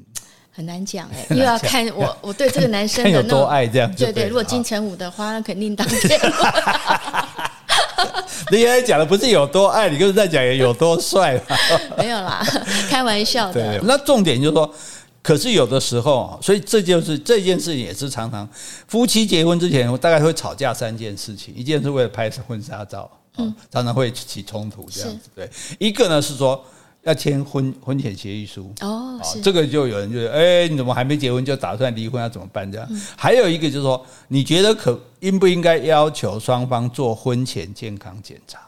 [0.51, 3.89] 很难讲哎，又要看我 我对这个男生的有多爱这样。
[3.95, 6.19] 对对，如果金城武的话，那肯定当天。
[8.51, 11.39] 你刚才讲的不是有多爱，你就是在讲有多帅
[11.97, 12.43] 没有啦，
[12.89, 13.79] 开玩笑的。
[13.83, 14.73] 那重点就是说，
[15.21, 18.47] 可是有的时候，所以这就是这件事情也是常常
[18.87, 25.29] 夫妻结婚之前，大概会吵架三件事情，一件是为了拍婚纱照，嗯，常常会起冲突这样子。
[25.35, 26.61] 对，一个呢是说。
[27.03, 32.21] 要签婚婚前协议书哦，这个就有人就哎，你怎么还没结婚就打算离婚？
[32.21, 32.69] 要怎么办？
[32.71, 38.59] 这样，还有一个就是说，你觉得可应不应该要求双方做婚前健康检查？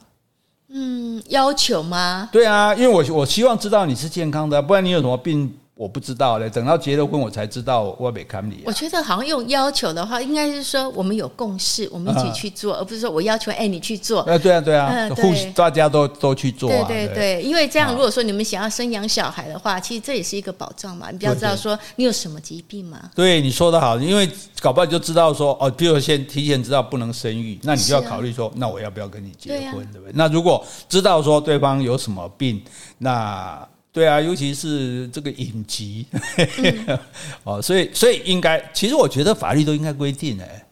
[0.69, 2.29] 嗯，要求吗？
[2.31, 5.53] 对啊，因为我我希望知道你是健康的，不然你有什么病？
[5.81, 8.61] 我不知道嘞，等到结了婚我才知道我没看你。
[8.65, 14.21] 我觉得好像用要求的话，应该是说我们有共识，我们一起去做，而不是说我要求哎你去做。
[14.29, 16.69] 哎，对啊对啊，互大家都都去做。
[16.69, 21.09] 对对对，因为这样，如果说你们想要生养小孩的话，其实这也是一个保障嘛。
[21.09, 23.09] 你不要知道说你有什么疾病嘛。
[23.15, 24.29] 对，你说的好，因为
[24.61, 30.11] 搞不好就知道说哦，比如先提前知道不能生育，那你就要考虑说，那我要不要跟你结婚，对不对？
[30.13, 32.61] 那如果知道说对方有什么病，
[32.99, 33.67] 那。
[33.93, 36.05] 对啊，尤其是这个隐疾，
[37.43, 40.65] 哦，所以所以应该，其实我觉得法律都应该规定哎。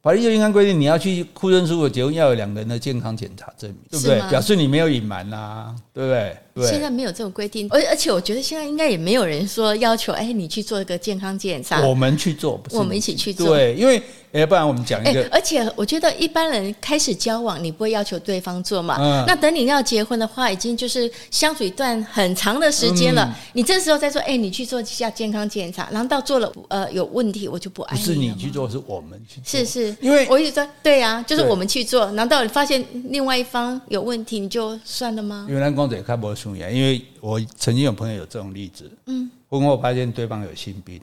[0.00, 4.20] 法律就应该规定，你要去户政事务所结婚，要有两个人的健康检查证明，对不对？
[4.30, 6.36] 表示你没有隐瞒呐，对不对？
[6.60, 6.70] 对。
[6.70, 14.02] 现在没有这种规定，而而且我觉得现在应该也没有人说要求，哎，你去做一个健康检查，我们去做，不是我们一起去做，对，因为。
[14.30, 18.98] 哎不然我们讲一个，而且我觉得一般人开始交往，你不会要求对方做嘛。
[19.00, 19.24] 嗯。
[19.26, 23.24] 那等你要结婚的话，已经就是相处一段很长的时间了。
[23.24, 23.34] 嗯。
[23.54, 28.06] 你这时候再说，哎，你去做一下健康检查，然后到做了呃有问题，我就不爱你了。
[28.06, 29.60] 不是你去做，是我们去做。
[29.60, 32.10] 是是，因为我一直说，对呀，就是我们去做。
[32.10, 35.46] 难道你发现另外一方有问题，你就算了吗？
[35.48, 38.90] 因为咱公嘴开不因为我曾经有朋友有这种例子。
[39.06, 39.30] 嗯。
[39.48, 41.00] 婚后发现对方有性病。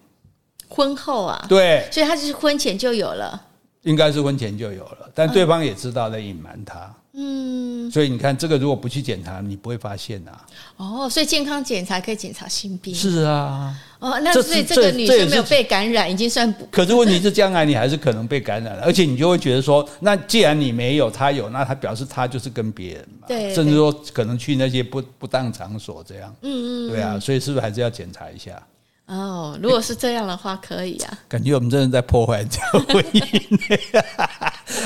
[0.68, 3.40] 婚后啊，对，所以他就是婚前就有了，
[3.84, 10.32] 应该是婚前就有了，但对方也知道在隐瞒他，嗯，所以你看这个如果不去检查，你不会发现呐。
[10.78, 16.66] 哦，所以健康检查可以检查性病，是啊，哦，那所以这个女生没有被感染，已经算不。
[16.66, 28.62] 可是问题是将来你还是可能被感染了，而且你就会觉得说，那既然你没有，他有，那他表示他就是跟别人嘛，对，甚至说可能去那些不不当场所这样，嗯嗯，对啊，所以是不是还是要检查一下？
[29.08, 31.20] 哦，如果是这样的话，可以啊。
[31.28, 33.78] 感觉我们真的在破坏这个婚姻。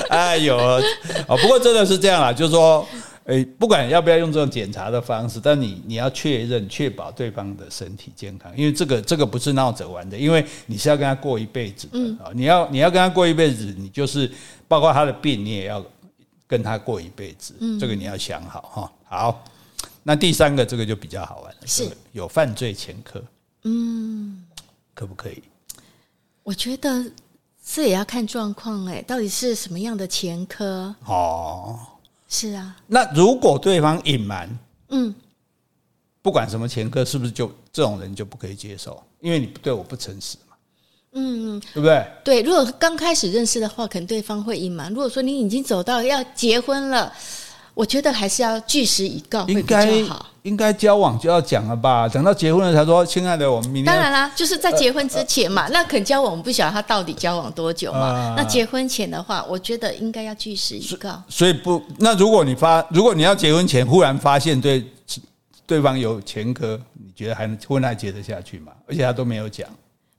[0.10, 0.58] 哎呦，
[1.28, 2.86] 哦，不过真的是这样啦，就是说，
[3.26, 12.32] 诶，不管要不要用这种检查的方式，但你你要确认、确保对方的身体健康，因为这个这个不是闹着玩的，因为你是要跟他过一辈子的啊。
[12.34, 14.30] 你要你要跟他过一辈子，你就是
[14.68, 15.82] 包括他的病，你也要
[16.46, 17.54] 跟他过一辈子。
[17.80, 18.92] 这个你要想好哈。
[19.08, 19.46] 好，
[20.04, 23.24] 那第三个这个就比较好玩了，是有犯罪前科。
[23.64, 24.44] 嗯，
[24.94, 25.44] 可不可以？
[26.44, 27.06] 我觉得
[27.66, 30.94] 这也要看状况哎，到底是什么样的前科？
[31.06, 31.80] 哦，
[32.28, 32.76] 是啊。
[32.88, 34.50] 那如果对方隐瞒，
[34.90, 35.14] 嗯，
[36.22, 39.04] 不管什么前科，是不是就这种人就不可以接受？
[39.20, 40.56] 因为你对我不诚实嘛。
[41.12, 42.08] 嗯，对不对？
[42.24, 44.90] 对，如果刚开始认识的话，可能对方会隐瞒。
[44.90, 47.14] 如果说你已经走到要结婚了。
[47.80, 50.26] 我觉得还是要据实以告会比较好。
[50.42, 52.10] 应该交往就要讲了吧？
[52.10, 53.86] 等到结婚了才说，亲爱的，我们明天。
[53.86, 55.66] 当然啦，就是在结婚之前嘛。
[55.70, 58.34] 那肯交往，我们不晓得他到底交往多久嘛。
[58.36, 61.24] 那结婚前的话，我觉得应该要据实以告。
[61.30, 64.86] 所以不，那如果你发，如果你要结婚前忽然发现对
[65.66, 68.74] 对方有前科，你觉得还能婚还结得下去吗？
[68.90, 69.66] 而且他都没有讲。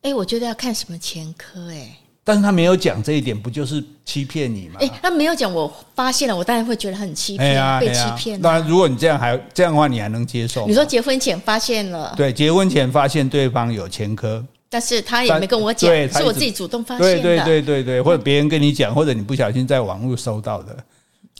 [0.00, 1.94] 哎，我觉得要看什么前科哎。
[2.30, 4.76] 但是他没有讲这一点，不就是欺骗你吗？
[4.78, 8.40] 哎，他没有讲，我发现了，我当然会觉得很欺骗，被欺骗。
[8.40, 10.64] 当然，如果你这样还这样的话，你还能接受？
[10.68, 17.20] 你说结婚前发现了，对，结婚前发现对方有前科，但是他也没跟我讲，是我自己主动发现的。
[17.20, 20.76] 对对对对对，或者别人跟你讲，或者你不小心在网络收到的。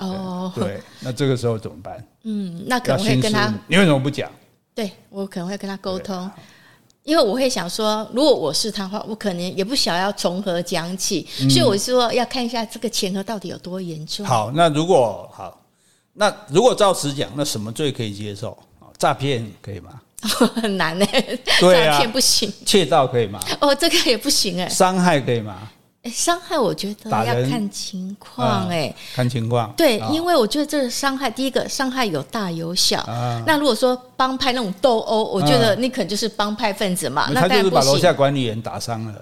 [0.00, 2.04] 哦，对，那这个时候怎么办？
[2.24, 4.28] 嗯，那可能会跟他，你为什么不讲？
[4.74, 6.28] 对，我可能会跟他沟通。
[7.04, 14.24] 因为我会想说，如果我是他的话，我可能也不想要从何讲起，嗯、所以我说要看一下这个前科到底有多严重。
[14.26, 15.60] 好，那如果好，
[16.12, 18.56] 那如果照此讲，那什么罪可以接受？
[18.98, 20.00] 诈骗可以吗？
[20.60, 21.40] 很难呢、欸。
[21.58, 22.52] 对啊，诈骗不行。
[22.66, 23.40] 窃盗可以吗？
[23.60, 24.68] 哦，这个也不行哎、欸。
[24.68, 25.56] 伤害可以吗？
[26.02, 29.70] 哎，伤害我觉得要看情况哎、嗯，看情况。
[29.76, 33.00] 对，哦、因为我觉得这个伤害，第一个伤害有大有小。
[33.02, 37.26] 啊、那如果说帮派那种斗殴，我觉得你可能就是帮派分子嘛。
[37.28, 37.70] 嗯、那当然不行。
[37.70, 39.14] 他就是把楼下管理员打伤了。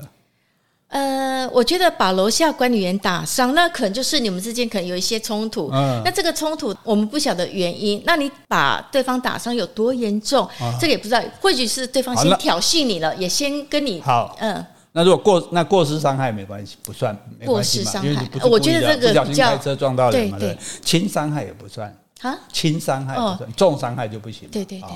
[0.91, 5.69] 呃，我觉得把楼下管理员打伤，那可能就是你们之间可能有一些冲突。
[5.73, 8.01] 嗯，那这个冲突我们不晓得原因。
[8.07, 10.47] 那你把对方打伤有多严重？
[10.61, 11.21] 啊、这个也不知道。
[11.41, 14.35] 或许是对方先挑衅你了，也先跟你好。
[14.41, 14.65] 嗯，
[14.99, 18.29] 那如果过那过失伤害没关系，不算过失伤害。
[18.51, 24.49] 我觉得这个比较开车撞到人嘛，对，轻伤害也不算啊，轻伤害不算，哦、重伤害就不行。
[24.51, 24.89] 对对对。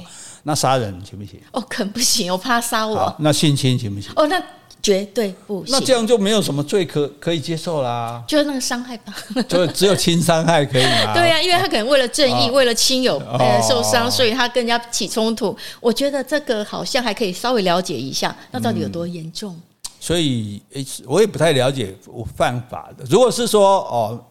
[0.43, 1.41] 那杀人行不行？
[1.53, 3.15] 哦，可能不行，我怕他杀我。
[3.21, 4.11] 那性侵行不行？
[4.17, 4.43] 哦，那。
[4.83, 8.21] 绝对不行，那这样就没有什么罪可可以接受啦。
[8.27, 9.15] 就是那个伤害吧，
[9.47, 11.15] 就只有轻伤害可以吗？
[11.15, 15.57] 对呀、啊，因为他可能为了正义，哦、为了亲友呃受伤，所以他跟人家起冲突。
[15.79, 19.55] 我觉得这个好像还可以稍微了解一下，那到底有多严重？
[19.55, 19.62] 嗯、
[20.03, 20.61] 所以
[21.07, 23.05] 我也不太了解我犯法的。
[23.09, 24.25] 如果是说哦，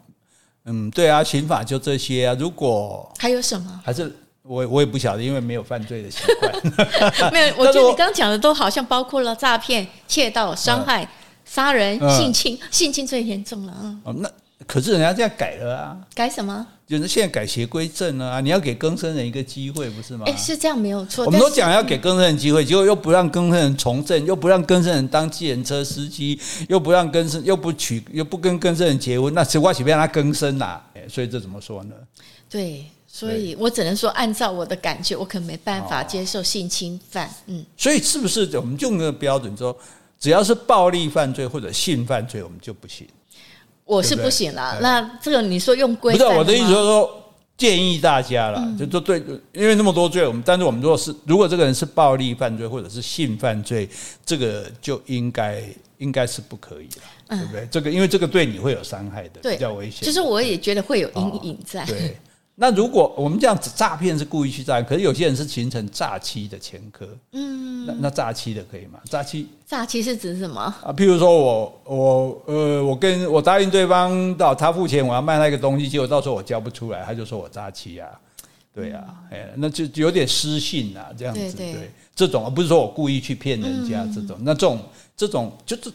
[0.66, 2.36] 嗯，对啊，刑法就这些啊。
[2.38, 3.82] 如果还有什么？
[3.82, 4.14] 还是？
[4.44, 7.32] 我我也不晓得，因为没有犯罪的习惯。
[7.32, 11.08] 没有，我觉得你刚刚讲的都好像包括了诈骗、窃盗、伤害、
[11.46, 13.96] 杀人、性侵，性侵最严重了啊。
[14.04, 14.30] 哦，那
[14.68, 15.98] 可是人家这样改了啊？
[16.14, 16.68] 改什么？
[16.92, 18.42] 就是现在改邪归正了啊！
[18.42, 20.26] 你要给更生人一个机会，不是吗？
[20.28, 21.24] 哎，是这样没有错。
[21.24, 30.82] 我们都讲要给更生人机会，结果又不让更生人从政，又不让更生人当计程车司机，又不让更生，又不娶，又不跟更生人结婚，那实话岂不让他更生呐？
[31.08, 31.96] 所以这怎么说呢？
[32.50, 32.84] 对。
[33.14, 37.30] 所以我只能说，按照我的感觉，我可能没办法接受性侵犯。
[37.48, 39.78] 嗯，所以是不是我们用那个标准说，
[40.18, 43.06] 只要是暴力犯罪或者性犯罪，我们就不行？
[43.92, 44.80] 我是不行了。
[44.82, 46.14] 那这个你说用规？
[46.14, 47.24] 不是我的意思，就是说
[47.58, 53.90] 建议大家了，就说对，因为那么多罪，我们但是我们如果是如果这个人是暴力犯罪或者是性犯罪，
[54.26, 55.62] 这个就应该
[55.98, 57.68] 应该是不可以了，对不对？
[57.70, 60.04] 这个因为这个对你会有伤害的，比较危险。
[60.04, 61.84] 其实我也觉得会有阴影在。
[61.86, 62.16] 对。
[62.62, 69.00] 那如果我们这样子诈骗是故意去诈骗，可是有些人是形成诈欺的前科，嗯，那那诈欺的可以吗？
[69.10, 70.62] 诈欺诈欺是指什么？
[70.62, 70.94] 啊？
[70.96, 78.08] 譬如说我我呃我跟我答应对方到他付钱，我要卖那个东西，结果到时候我交不出来，他就说我诈欺啊，
[78.76, 84.80] 对啊，哎，那就有点失信啊，这样子对，这种而不是说我故意去骗人家这种，那这种
[85.18, 85.92] 这种就是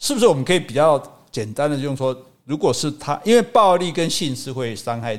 [0.00, 1.00] 是不是我们可以比较
[1.30, 2.12] 简单的用说，
[2.44, 5.16] 如果是他，因为暴力跟性是会伤害。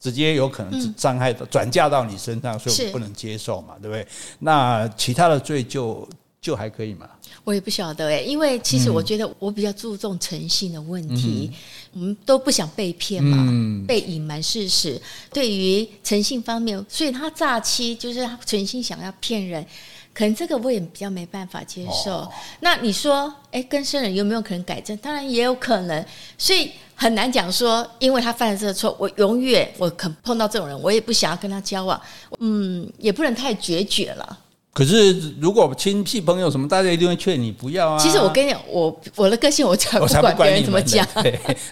[0.00, 4.06] 直接有可能伤害到转嫁到你身上，所以我们不能接受嘛，对不对？
[4.38, 6.08] 那其他的罪就
[6.40, 7.06] 就还可以嘛？
[7.44, 11.50] 我也不晓得哎，因为其实我觉得我比较注重诚信的问题，
[11.92, 15.00] 我们都不想被骗嘛，被隐瞒事实。
[15.32, 19.64] 对于诚信方面，所以他诈欺就是他存心想要骗人。
[20.12, 22.12] 可能这个我也比较没办法接受。
[22.12, 24.96] 哦、那你说，哎，跟生人有没有可能改正？
[24.98, 26.04] 当然也有可能，
[26.36, 32.00] 所以很难讲说，因为他犯了这个错，我永远我可碰到这种人，我也不想要跟他交往。
[32.40, 34.38] 嗯，也不能太决绝了。
[34.72, 37.98] 可是，如果亲戚朋友什么，大家一定会劝你不要啊。
[37.98, 41.04] 其实我跟你讲，我我的个性，我才不管别人怎么讲。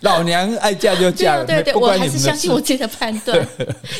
[0.00, 3.48] 老娘爱嫁就嫁，对对对，我还是相信我自己的判断，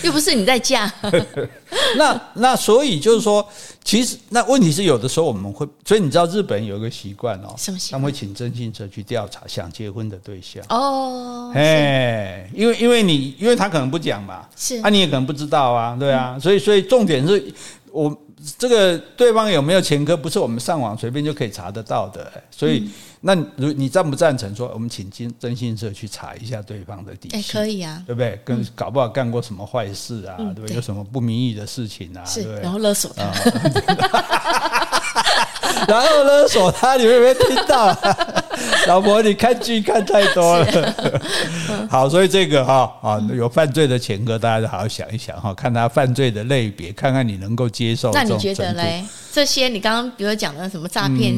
[0.03, 0.93] 又不是你在嫁。
[1.97, 3.49] 那那所以就是说，
[3.85, 7.93] 其实那问题是有的时候我们会，所以你知道日本有一个习惯哦，什么习惯？
[7.93, 11.53] 他们会请征信社去调查想结婚的对象哦。
[11.55, 17.55] 哎，因为因为你因为他可能不讲嘛，是啊，你也可能不知道啊，对啊，所以所以重点是
[17.93, 18.13] 我。
[18.57, 22.31] 这个对方有没有前科，不是我们上网随便就可以查得到的。
[22.51, 22.89] 所以，
[23.21, 27.53] 那如你赞不赞成说，我们请经征信社去查一下对方的底细？
[27.53, 28.41] 可以啊，对不对？
[28.45, 30.37] 跟搞不好干过什么坏事啊？
[30.55, 30.77] 对不对？
[30.77, 32.23] 有什么不明意的事情啊？
[32.35, 33.33] 对，然后勒索他，
[35.87, 37.97] 然后勒索他，你们有没有听到？
[38.89, 40.95] 老婆，你看剧看太多了。
[41.89, 48.11] 好，所以这个哈啊，有犯罪的前科，大家就好好想一想哈，看他犯罪的类别，看看你能够接受。
[48.13, 49.05] 那你觉得嘞？
[49.31, 51.33] 这些你刚刚比如讲的什么诈骗、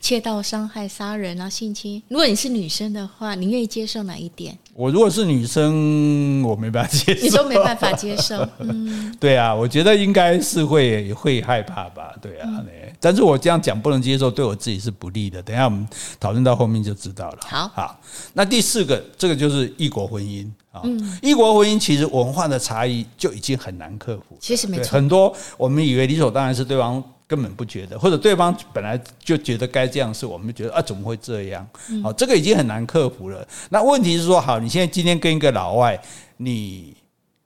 [0.00, 4.56] 窃盗、伤害、杀人啊、性侵，如果你是女生的话，你愿意接受哪一点？
[4.74, 7.22] 我如果是女生，我没办法接受。
[7.22, 12.66] 你都没办法接受，嗯，对啊，我觉得应该是会会害怕吧，对啊，嗯、
[13.00, 15.42] 但是我这样讲不能接受，对我自己是不利的。
[15.42, 15.86] 等一下我们
[16.18, 17.38] 讨论到后面就知道了。
[17.42, 18.00] 好，好，
[18.32, 24.36] 那第四个，这个就是异国婚姻啊，嗯，异国婚姻其实文化的差异就已经很难克服。
[24.40, 27.02] 其实没错，很多我们以为理所当然是对方。
[27.28, 31.68] 根本不觉得，或者对方本来就觉得该这样，是我们觉得啊，怎么会这样？
[32.02, 33.46] 好，这个已经很难克服了。
[33.68, 36.00] 那问题是说，好，你现在今天跟一个老外，
[36.38, 36.96] 你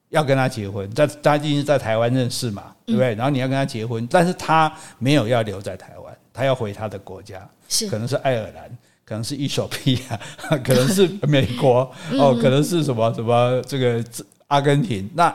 [0.07, 3.13] 要跟他结婚，在他毕竟是在台湾认识嘛，对不对？
[3.15, 10.19] 然后你要跟他结婚，但是他没有要留在台湾，他要回他的国家，是可能是爱尔兰，可能是伊索比亚，
[10.65, 14.03] 可能是美国，哦，可能是什么什么这个
[14.47, 15.09] 阿根廷。
[15.13, 15.33] 那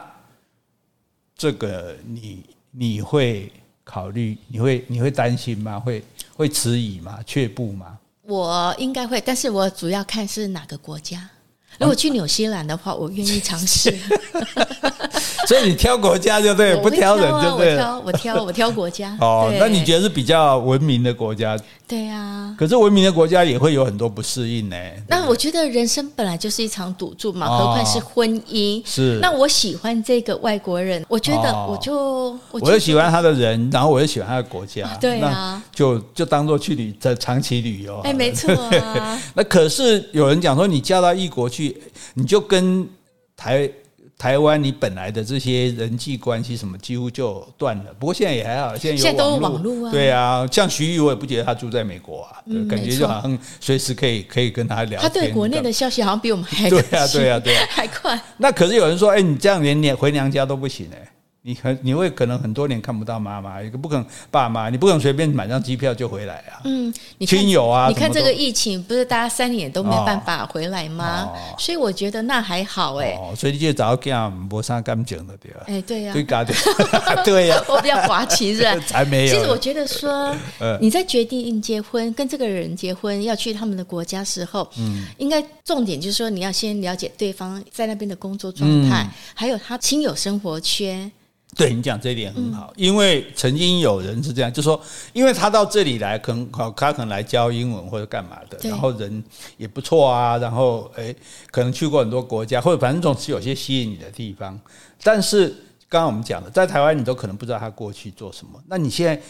[1.37, 3.51] 这个你你会
[3.85, 4.37] 考虑？
[4.49, 5.79] 你会你会担心吗？
[5.79, 6.03] 会
[6.35, 7.21] 会迟疑吗？
[7.25, 7.99] 却步吗？
[8.23, 11.31] 我应该会，但是我主要看是哪个国家。
[11.79, 13.97] 如果去纽西兰的话，我愿意尝试。
[15.47, 17.75] 所以你挑国家就对，不挑人就对。
[17.77, 19.17] 我挑，我挑，我挑国家。
[19.23, 21.59] 哦，那你觉得是比较文明的国家？
[21.87, 22.55] 对呀。
[22.59, 24.77] 可是文明的国家也会有很多不适应呢。
[25.07, 28.83] 那我觉得人生本来就是一场赌注嘛，何况是婚姻。
[28.85, 29.19] 是。
[29.23, 34.87] 那我喜欢这个外国人，我觉得我就我就喜欢他的人，然后我又喜欢他的国家。
[35.01, 35.63] 对啊。
[35.73, 38.01] 就就当做去旅在长期旅游。
[38.01, 39.19] 哎，没错啊。
[39.33, 41.68] 那可是有人讲说，你嫁到异国去。
[42.15, 42.89] 你就跟
[43.37, 43.71] 台
[44.17, 47.95] 台湾你本来的这些人际关系什么几乎就断了。
[48.01, 49.93] 不过现在也还好，现在有网络啊。
[49.93, 55.01] 对啊，像徐玉，我也不觉得他住在美国啊，嗯、感觉就好像随时可以可以跟他聊天。
[55.01, 58.21] 他对国内的消息好像比我们还对啊对啊对啊 还快。
[58.39, 61.09] 那可是有人说，哎，你这样连连回娘家都不行哎。
[61.49, 66.61] 你很你会可能很多年看不到妈妈，一个不可能爸妈，你不可能随便买张机票就回来啊。
[66.65, 71.27] 嗯，亲友啊，你看这个疫情，不是大家三年都没办法回来吗？
[71.59, 73.35] 所以我觉得那还好哎、欸哦。
[73.35, 75.61] 所以你就找个这没啥感情的对吧？
[75.69, 76.45] 哎，对呀、啊，
[77.25, 78.77] 对呀、啊，我比较滑稽是吧？
[78.87, 79.35] 才没有。
[79.35, 80.37] 其实我觉得说，
[80.83, 91.11] 你在决定结婚跟这个人结婚要去他们的国家时候，嗯，应该重点就是说你要先了解对方在那边的工作状态，嗯、还有他亲友生活圈。
[91.59, 94.81] 对你讲这一点很好，因为曾经有人是这样，就说，
[95.13, 99.25] 因为他到这里来，可能他可能来教英文或者干嘛的，然后人
[99.57, 101.13] 也不错啊，然后诶，
[101.51, 104.57] 可能去过很多国家，或者反正总是有些吸引你的地方。
[105.03, 105.49] 但是
[105.89, 108.63] 刚刚我们讲的，在台湾你都可能不知道他过去做什么。
[108.69, 109.21] 那你现在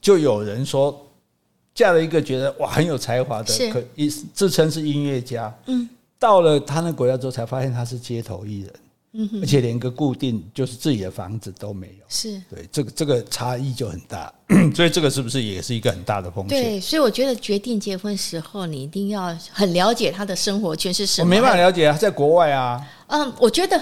[0.00, 0.98] 就有人说，
[1.74, 5.86] 嫁了一个觉得哇很有才华的，可以自称是音乐家，嗯，
[6.18, 8.72] 到了他那国家之后，才发现他是街头艺人。
[9.40, 12.40] 而且连个固定就是自己的房子都没有，是。
[12.50, 14.32] 对这个这个差异就很大，
[14.76, 16.62] 所以这个是不是也是一个很大的风险？
[16.62, 21.24] 对，所以我觉得决定结婚时候，你一定要很了解他的生活圈是什么。
[21.24, 22.80] 我没办法了解啊，在国外啊。
[23.08, 23.80] 嗯，我觉得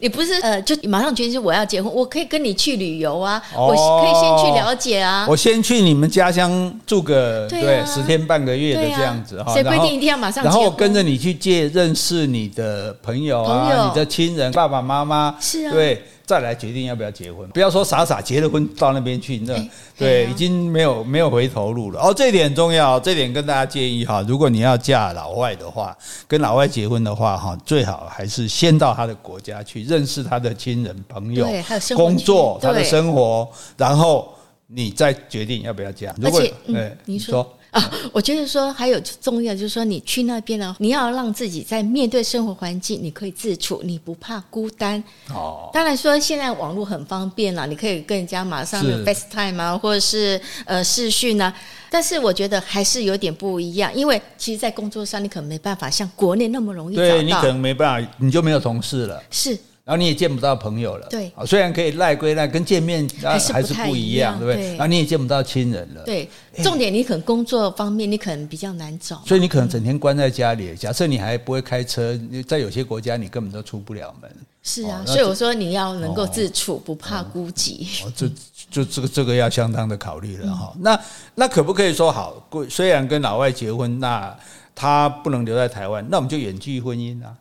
[0.00, 3.74] 你不是呃，就马上决定我要结婚，我可以跟你去旅游啊，我可
[4.06, 5.26] 以先去了解啊。
[5.28, 10.42] 我先去你们家乡住个对十天半个月的这样子哈，谁规定一定要马上？
[10.44, 16.02] 然后跟着你去借认识你的朋友啊，你的亲人，爸爸妈妈是啊，对。
[16.26, 19.54] 再来决定要不要结婚，不要说傻傻结了婚到那边去，那
[19.96, 22.00] 对已经没有没有回头路了。
[22.00, 25.96] 哦，这一点很重要，这一点跟大家建议哈，如果你要嫁老外的话，
[26.26, 31.48] 跟老外结婚的话哈，最好还是先到他的国家去认识他的亲人朋友，
[31.94, 34.34] 工作他的生活，然后
[34.66, 36.12] 你再决定要不要嫁。
[36.20, 37.48] 如果对你说。
[37.76, 45.02] 啊，我觉得说还有重要就是说，你去那边呢，你要让自己在面对生活环境，你可以自处，你不怕孤单。
[45.28, 51.54] 哦，当然说现在网络很方便了，你可以跟人家马上 FaceTime 啊，或者是呃视讯啊。
[51.90, 57.08] 但是我觉得还是有点不一样，因为其实，在工作上你可能没办法像国内那么容易找到。
[57.08, 59.22] 对，你可能没办法，你就没有同事了。
[59.30, 59.56] 是。
[59.86, 64.70] 然后你也见不到朋友了，对，虽然可以赖归赖，跟见面还是不一样，对不对？
[64.70, 66.28] 然后你也见不到亲人了，对。
[66.60, 70.74] 重点你可能工作方面你可能比较难找，所以你可能整天关在家里。
[70.74, 72.18] 假设你还不会开车，
[72.48, 74.28] 在有些国家你根本都出不了门。
[74.64, 78.04] 是啊，所以我说你要能够自处，不怕孤寂。
[78.04, 78.28] 哦，这
[78.68, 80.74] 就这个这个要相当的考虑了哈。
[80.80, 81.00] 那
[81.36, 82.44] 那可不可以说好？
[82.68, 84.36] 虽然跟老外结婚，那
[84.74, 87.32] 他不能留在台湾，那我们就远距婚姻啊。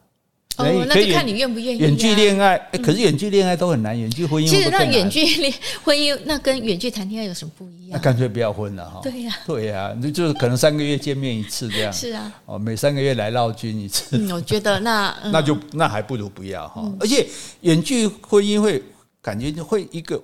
[0.58, 1.80] 哦，那就看你愿不愿意。
[1.80, 4.48] 远距恋爱，可是远距恋爱都很难，远距婚姻。
[4.48, 5.54] 其实那远距恋
[5.84, 7.92] 婚姻，那跟远距谈恋爱有什么不一样？
[7.92, 9.02] 那干脆不要婚了哈。
[9.04, 11.92] 对呀，对呀，那就是可能三个月见面一次这样。
[11.92, 14.18] 是啊，哦，每三个月来绕军一次。
[14.18, 16.90] 嗯，我觉得那那就那还不如不要哈。
[17.00, 17.28] 而且
[17.62, 18.82] 远距婚姻会
[19.22, 20.22] 感觉会一个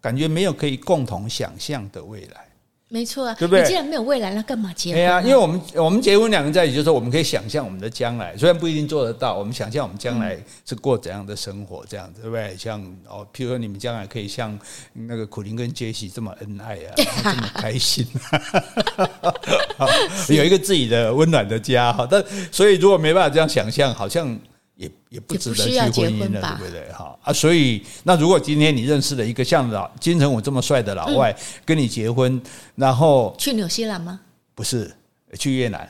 [0.00, 2.43] 感觉没有可以共同想象的未来。
[2.90, 3.62] 没错啊，对不对？
[3.62, 4.98] 你既然没有未来，那干嘛结婚？
[4.98, 12.56] 对啊，因为我们我们结婚两个人在一起，就是说我们可以想象我们的将来，虽然不一定做得到，我们想象我们将来是过怎样的生活，这样子，对不对？
[12.56, 14.56] 像哦，譬如说你们将来可以像
[14.92, 18.06] 那个苦林跟杰西这么恩爱啊， 这么开心，
[20.30, 22.06] 有一个自己的温暖的家哈。
[22.08, 24.38] 但所以如果没办法这样想象，好像。
[24.76, 26.92] 也也不值得去婚姻了，对不对？
[26.92, 32.40] 哈啊，所以那如果今天你认识了一个像老金城武这么帅的老外，跟你结婚，
[32.74, 34.20] 然后去纽西兰吗？
[34.54, 34.92] 不是，
[35.38, 35.88] 去越南。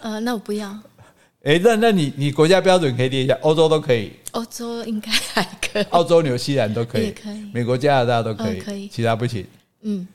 [0.00, 0.78] 呃，那我不要。
[1.44, 4.12] 哎，那那你你国家标准可以列一下，欧洲都可以。
[4.32, 9.46] 欧洲应该还可以，澳洲、纽西兰都可以，也可以，美国、加拿大都可以，可以，其他不行。
[9.82, 10.06] 嗯，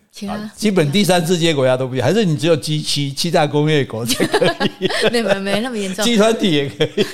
[0.56, 4.46] 基本第三世界国家都不行，还是你只有 G 七七大工业国才 可
[4.80, 4.90] 以？
[5.12, 7.06] 没没没那么严重，集团体也可以。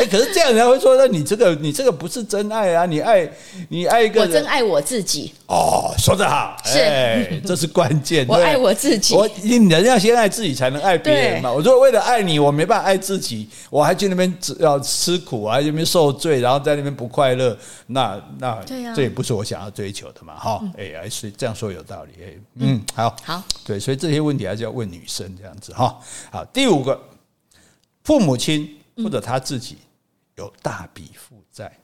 [0.00, 2.86] 哎，可是这样人家会说，那你这个你这个不是真爱啊！
[2.86, 3.30] 你爱
[3.68, 5.32] 你爱一个人，我真爱我自己。
[5.46, 8.26] 哦，说得好，是，哎，这是关键。
[8.26, 11.52] 我爱我自己，我你人要先爱自己，才能爱别人嘛。
[11.52, 17.56] 我如果为了爱你，我没办法爱自己，我还去那边要吃苦啊，去那边受罪，然后在那边不快乐，
[17.88, 20.34] 那那对呀，这也不是我想要追求的嘛。
[20.34, 22.12] 哈，哎，还是这样说有道理。
[22.22, 26.00] 哎，嗯，好，好，对，所以这些问题还是要问女生这样子哈。
[26.30, 26.98] 好，第五个，
[28.04, 29.76] 父母亲或者他自己。
[30.36, 31.76] 有大笔负债，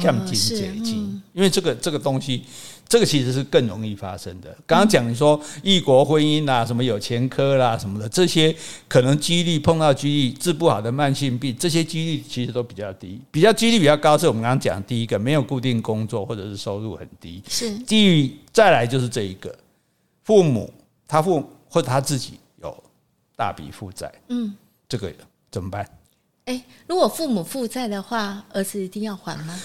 [0.00, 2.44] 欠紧债金，因为这个这个东西，
[2.88, 4.48] 这个其实是更容易发生的。
[4.66, 8.54] 刚刚讲你说异国婚姻啦，什么有前科啦，什么的，这些
[8.88, 13.20] 可能几率碰到几率治不好的慢性病，这些几率其实都比较低。
[13.30, 17.42] 比较几率比较高是我们刚刚讲第一个，没有固定工作或者是收入很低。
[17.46, 19.54] 是，基于再来就是这一个，
[20.24, 20.72] 父母
[21.06, 22.84] 他父母或者他自己有
[23.36, 24.54] 大笔负债，嗯，
[24.88, 25.12] 这个
[25.50, 25.86] 怎么办？
[26.46, 29.60] 哎，如果父母负债的话，儿子一定要还吗？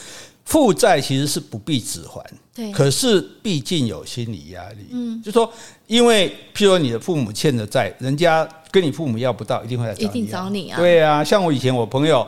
[0.46, 2.24] 负债其实是不必只还，
[2.54, 2.72] 对。
[2.72, 5.52] 可是毕竟有心理压力，嗯，就说
[5.88, 10.78] 因为譬如你的父母欠的债，人家跟你父母要不到，一定会来找你，一定找你啊。
[10.78, 12.28] 对啊，像我以前我朋友，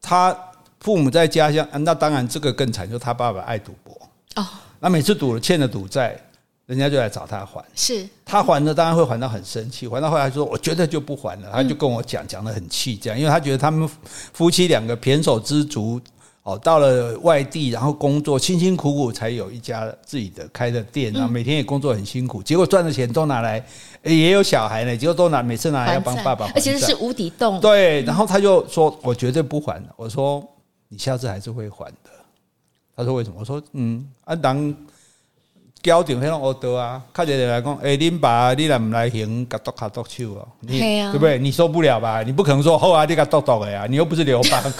[0.00, 0.36] 他
[0.80, 3.94] 父母在家乡，那当然这个更惨，就是他爸爸爱赌博。
[4.36, 4.46] 哦，
[4.80, 6.20] 那每次赌了欠的赌债。
[6.66, 8.08] 人家就来找他还，是。
[8.24, 13.86] 他还了，当然会还到很生气，还到后来说我绝对就不还了，他就跟我讲，讲得很气，这样，因为他觉得他们
[14.32, 16.00] 夫妻两个胼手胝足，
[16.44, 23.64] 哦，到了外地，然后工作辛辛苦苦才有一家自己的开的店，然后每天也工作很辛苦，结果赚的钱都拿来，
[24.02, 27.58] 也有小孩呢，结果都拿，每次拿来要帮爸爸还债，而且是无底洞。
[27.60, 30.46] 对，然后他就说我绝对不还，我说
[30.88, 32.10] 你下次还是会还的，
[32.94, 33.36] 他说为什么？
[33.40, 34.74] 我说嗯，啊当。
[35.84, 41.38] 交定迄种恶多啊，看起来讲，哎，恁爸你来毋来行，甲剁卡剁手哦，你对不对？
[41.38, 42.22] 你受不了吧？
[42.24, 44.72] 你不可能说，好啊，你甲剁剁的呀，你又不是刘邦。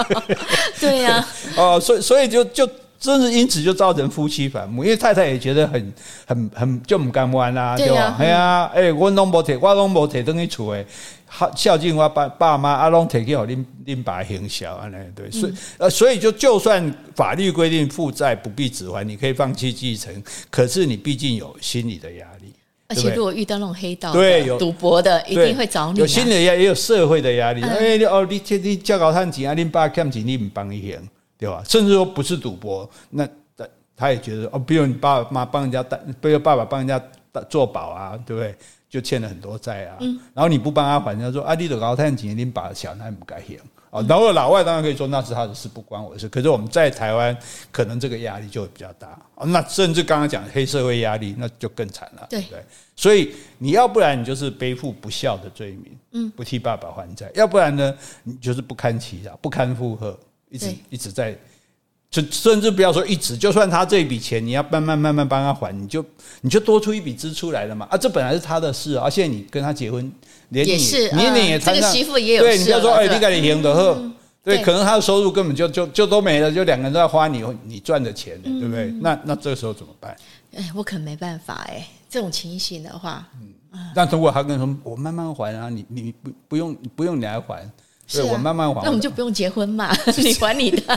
[0.80, 1.24] 对呀，
[1.56, 2.66] 哦，所以所以就就
[3.00, 5.92] 真是因此就造成夫妻反目，因为太太也觉得很
[6.26, 8.14] 很很就不甘愿啊，对吧？
[8.20, 10.86] 哎呀，哎，我拢无摕，我拢无摕，等于厝诶。
[11.56, 20.12] 孝敬我爸爸妈，阿龙提给我拎拎把行销啊，对，所以呃，所以就就算法律规定负债不必只还，你可以放弃继承，
[20.50, 22.52] 可是你毕竟有心理的压力，
[22.88, 27.62] 而且如果遇到那种黑道对有赌博的，一定会找你，有心理的压力，也有社会的压力。
[27.62, 30.98] 哎，哦，你这你叫高探钱啊，你爸欠钱你唔帮一行，
[31.40, 31.62] 对吧？
[31.66, 33.26] 甚至说不是赌博，那
[33.56, 33.66] 他
[33.96, 37.02] 他也觉得哦，比如你爸爸妈帮人家担，比如爸爸帮人家
[37.48, 38.54] 做保啊，对不对？
[38.90, 39.96] 就欠了很多债啊，
[40.34, 43.54] 然后你不帮他还，他说啊，你的高太钱，你把小孩不该还
[43.92, 44.04] 啊。
[44.08, 46.28] 然后老外当然可以说那是他的事，不关我的事。
[46.28, 47.36] 可是我们在台湾，
[47.70, 49.46] 可能这个压力就会比较大啊。
[49.46, 52.26] 那甚至刚刚讲黑社会压力，那就更惨了。
[52.28, 52.64] 对不对，
[52.96, 60.18] 所以你要不然你就是背负不孝的罪名，嗯，不替爸爸还债；要不然呢，你就是不堪其扰，不堪负荷，
[60.50, 61.36] 一直一直在。
[62.10, 66.04] 就甚至不要说一直，就算他这笔钱你要慢慢慢慢帮他还，你就
[66.40, 70.12] 你就多出一笔支出来了嘛啊，这本来是他的事，而且你跟他结婚，
[70.48, 70.74] 连你
[71.14, 78.90] 年龄也谈上，这个媳妇也有对，你不要说哎，你赶紧赢的呵，对，可能他的收入根本就就就都没了，就两个人都在花你你赚的钱，对不对？
[79.00, 80.16] 那那这个时候怎么办？
[80.56, 87.70] 哎，我可没办法哎，这种情形的话，嗯，但如果他跟你说我慢慢还啊，你你不不用不用你来还。
[88.12, 88.80] 对，我慢慢还。
[88.82, 90.96] 那我们就不用结婚嘛， 你还你的。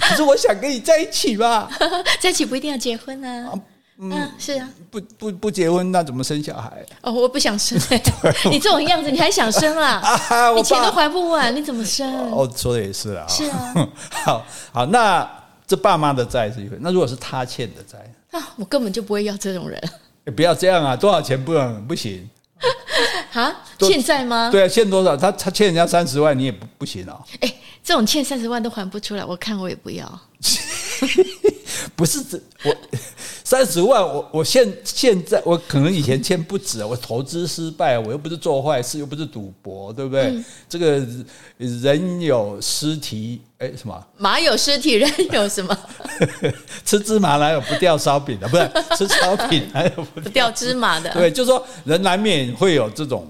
[0.00, 1.68] 可是我想跟你在一起吧，
[2.20, 3.52] 在一起不一定要结婚啊。
[3.98, 4.68] 嗯，是啊。
[4.90, 6.84] 不不不结婚，那怎么生小孩？
[7.02, 7.78] 哦，我不想生。
[8.50, 10.00] 你这种样子，你还想生啊？
[10.56, 12.10] 你钱都还不完，你怎么生？
[12.30, 13.26] 哦，说的也是啊。
[13.28, 13.74] 是啊。
[14.10, 15.28] 好好，那
[15.66, 17.98] 这爸妈的债是一回，那如果是他欠的债
[18.38, 19.80] 啊，我根本就不会要这种人。
[20.36, 20.96] 不要这样啊！
[20.96, 22.28] 多少钱不能不行？
[23.32, 24.50] 啊，欠债吗？
[24.50, 25.16] 对啊，欠多少？
[25.16, 27.24] 他他欠人家三十万，你也不不行啊、哦。
[27.40, 30.20] 哎、欸，这种欠三十万都还不出来，我看我也不要。
[31.96, 32.76] 不是这我
[33.52, 40.28] 三十万，我我现现在我可能以前欠不止，我投资失败，我又不是做坏事，又不是赌博，对不对？
[40.28, 40.92] 嗯、这个
[41.58, 44.02] 人有失蹄，哎，什么？
[44.16, 45.78] 马有失蹄，人有什么？
[46.82, 48.48] 吃芝麻哪有不掉烧饼的？
[48.48, 51.12] 不是吃烧饼哪有不掉，不掉芝麻的？
[51.12, 53.26] 对，就是说人难免会有这种。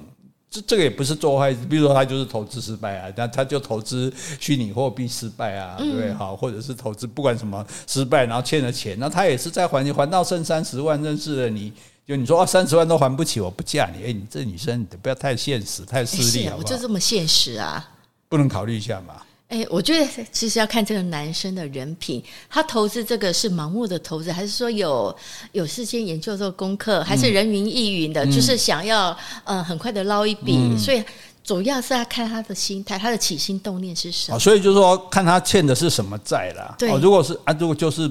[0.52, 6.12] 这这个也不是做坏事，比如说他就是投资失败啊，那他就投资虚拟货币失败啊，对不对？
[6.12, 11.72] 好，或者是投资不管什么失败，然后欠了钱，那他也是在还，还到剩三十万，认识了你，
[12.06, 14.04] 就你说啊，三十万都还不起，我不嫁你。
[14.04, 16.62] 哎，你这女生你不要太现实，太势利好不好？
[16.62, 17.88] 我就这么现实啊，
[18.28, 19.22] 不能考虑一下嘛？
[19.52, 25.14] 哎，我觉得其实要看这个男生的人品，他投资这个是盲目的投资，还是说有
[25.52, 31.04] 有事先研究做功课，还是人云亦云的，嗯、就是想要呃很快的捞一笔，嗯、所以
[31.44, 34.38] 主要是要看他的心态，他的起心动念是什么。
[34.38, 36.74] 所以就是说，看他欠的是什么债啦。
[36.78, 38.10] 对，如果是啊，如果就是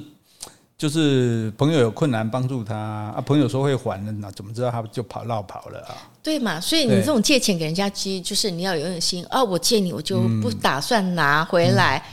[0.81, 5.93] 就是朋友有困难帮助他啊，朋友说会还的，那怎么知道他就跑绕跑了啊？
[6.23, 9.45] 对嘛，所以你这种借钱给人家，其实就是你要有用心啊、哦！
[9.45, 12.03] 我借你，我就不打算拿回来。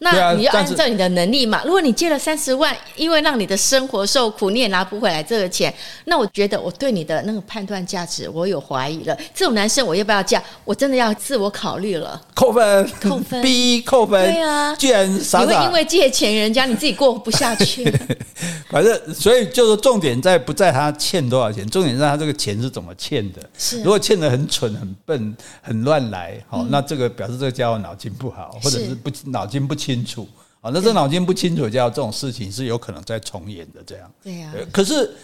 [0.00, 1.62] 那你要按照你的能力嘛。
[1.64, 5.72] 如果你借了三十万，因为让你的生活受苦，你也拿不回来这个钱，
[6.04, 9.16] 那我觉得我对你的那个判断价值，我有怀疑了。
[9.34, 10.42] 这种男生我要不要嫁？
[10.64, 12.20] 我真的要自我考虑了。
[12.34, 14.32] 扣分，扣分， B 扣分。
[14.32, 17.84] 对啊，居然傻傻你会因为借钱人家，你自己过不下去。
[18.70, 23.40] 反正，所以就是重点在不在他欠多少钱，重点在他这个钱是怎么欠的。
[23.56, 30.26] 是，如果欠的很蠢、很笨、很乱来，好，那这个表示这个家伙脑筋不好，或者是不脑筋不清楚。
[30.60, 33.82] 啊，那这脑筋不清楚，就要这种事情是有可能再重演的。
[33.86, 34.52] 这样，对呀。
[34.72, 35.14] 可是，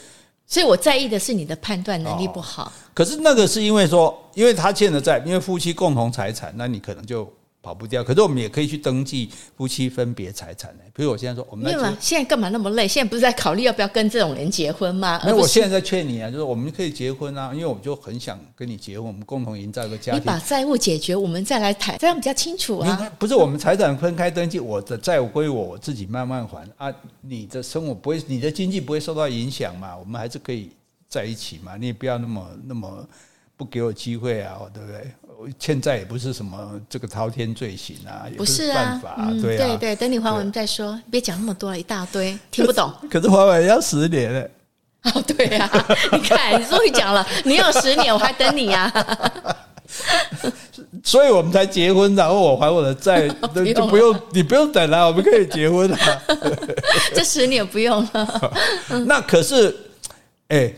[0.47, 2.73] 所以我在意的是你的判断能力不好。
[2.93, 7.31] 可是那个是因为说，因为他欠的债，因为夫妻共同财产，那你可能就。
[7.65, 10.85] 跑不掉，可是我们也可以去登记夫妻分别财产的。
[10.93, 12.87] 比如我现在说，我们没有啊，现在干嘛那么累？
[12.87, 15.19] 现在不是在考虑要不要跟这种人结婚吗？
[15.25, 20.21] 那我现在在劝你啊，就是我们可以结婚啊，因为我就很想跟你结婚，我们共同营造一个家庭。
[20.21, 23.11] 你把债务解决，我们再来谈，这样比较清楚啊。
[23.19, 26.95] 不是我们财产分开登记，我的债务归我，我自己慢慢还啊。
[27.23, 29.97] 你的生活不会，你的经济不会受到影响嘛？
[29.97, 30.69] 我们还是可以
[31.09, 31.77] 在一起嘛？
[31.79, 33.09] 你也不要那么那么
[33.57, 35.11] 不给我机会啊，对不对？
[35.59, 42.93] 欠债也不是什么这个滔天罪行啊，也不是办法，啊，对啊，对对，等你还完再说，别讲那么多了，一大堆听不懂。
[43.11, 44.49] 可是还完要十年了。
[45.13, 45.71] 哦，对呀，
[46.13, 48.91] 你看，你终于讲了，你要十年，我还等你呀。
[51.05, 53.29] 所以我们才结婚，然后我还我的债，
[53.75, 55.99] 就不用你不用等了，我们可以结婚了。
[57.15, 58.53] 这十年不用了。
[59.07, 59.77] 那可是，
[60.49, 60.73] 哎，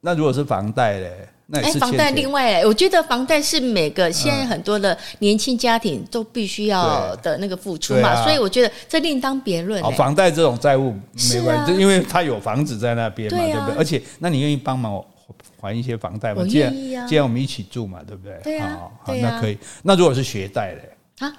[0.00, 1.28] 那如果是房贷嘞？
[1.52, 9.82] 哎，房贷另外，我觉得房贷是每个现在很多的年轻家庭都必须要的那个付出嘛，所以我觉得这另当别论。
[9.82, 10.94] 哦，房贷这种债务
[11.32, 13.74] 没关系，因为他有房子在那边嘛，对不对？
[13.76, 15.02] 而且，那你愿意帮忙
[15.58, 16.44] 还一些房贷吗？
[16.46, 18.38] 既然既然我们一起住嘛，对不对？
[18.44, 19.56] 对啊，好，那可以。
[19.82, 20.96] 那如果是学贷嘞？
[21.20, 21.32] 啊，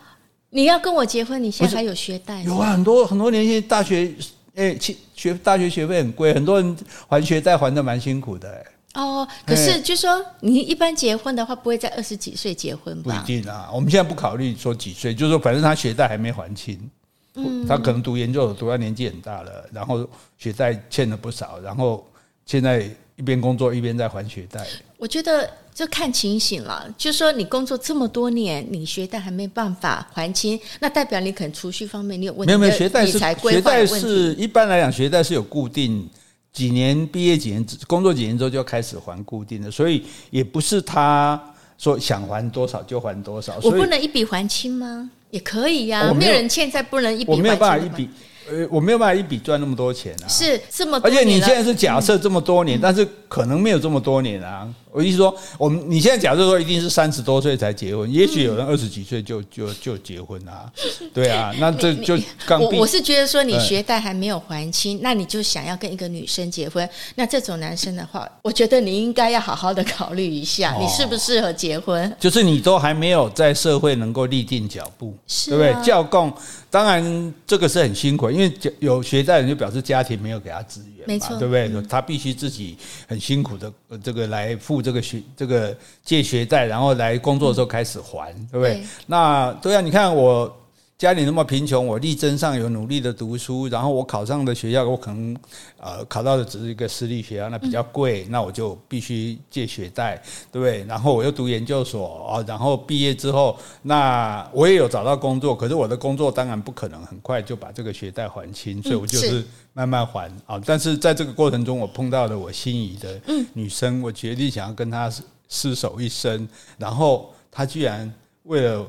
[0.49, 2.41] 你要跟我结婚，你现在还有学贷？
[2.41, 4.11] 有啊，很多很多年轻大学，
[4.55, 4.75] 哎，
[5.13, 8.65] 学大学学费很贵，很多人还学贷还的蛮辛苦的。
[8.95, 13.23] 哦，可是就说你一般结婚的话，不会在二十几岁结婚吧？
[13.23, 16.89] 不一定啊，我们现在不考虑说几岁，就是说反正他学贷还没还清，
[17.35, 20.07] 嗯，他可能读研究所读到年纪很大了，然后
[20.39, 22.03] 学贷欠了不少，然后
[22.47, 24.65] 现在一边工作一边在还学贷。
[24.97, 32.47] 我觉得就看情形了，就说你工作这么多年，你学贷还没办法还清，那代表你可能储蓄方面你有问题。
[32.47, 36.09] 没有没有，学贷是学贷是一般来讲学贷是有固定。
[36.51, 41.41] 几年毕业几年工作几年之后就开始还固定的，所以也不是他
[41.77, 43.57] 说想还多少就还多少。
[43.63, 45.09] 我不能一笔还清吗？
[45.31, 47.37] 也可以呀、啊，没有人欠债不能一笔还清。
[47.37, 48.09] 我没有办法一笔。
[48.51, 50.27] 呃，我没有办法一笔赚那么多钱啊！
[50.27, 54.67] 是这么而且你现在是假设这么多年，嗯、但是可能没有这么多年啊。
[54.91, 60.65] 我意思说，我们你现在假设说一定是三十多岁才结婚，也许有人二十几岁就 就就结婚啊。
[61.13, 62.17] 对啊， 那这就
[62.47, 72.11] 刚我我是觉得说，你学贷还没有还清，嗯、那你就想要跟一个女生结婚，那这种男生的话，我觉得你应该要好好的考虑一下，你适不适合结婚？
[72.19, 75.85] 就是你都还没有在社会能够立定脚步，是啊、对不对？
[75.85, 76.33] 教供
[76.71, 81.69] 当然这个是很辛苦，因为有学贷人就表示家庭没有给他资源，没错，对不对？
[81.87, 82.75] 他必须自己
[83.07, 83.71] 很辛苦的
[84.03, 84.81] 这个来付。
[84.81, 88.75] 这个学这个借学贷，然后来工作的时候开始还，嗯、对不对？
[88.75, 90.55] 对，那对啊，你看我
[90.99, 95.33] 家里那么贫穷，我力争上游，努力的读书，然后我考上的学校，我可能
[95.77, 100.21] 呃考到的只是一个私立学校，那比较贵，嗯、那我就必须借学贷，
[100.51, 100.83] 对不对？
[100.83, 109.43] 然后我又读研究所啊，然后毕业之后，那我也有找到工作，可是我的工作当然不可能很快就把这个学贷还清，所以我就是。
[109.71, 110.59] 慢慢还啊！
[110.65, 113.21] 但是在这个过程中，我碰到了我心仪的
[113.53, 115.09] 女生，我决定想要跟她
[115.49, 116.45] 厮守一生。
[116.77, 118.11] 然后她居然
[118.43, 118.85] 为了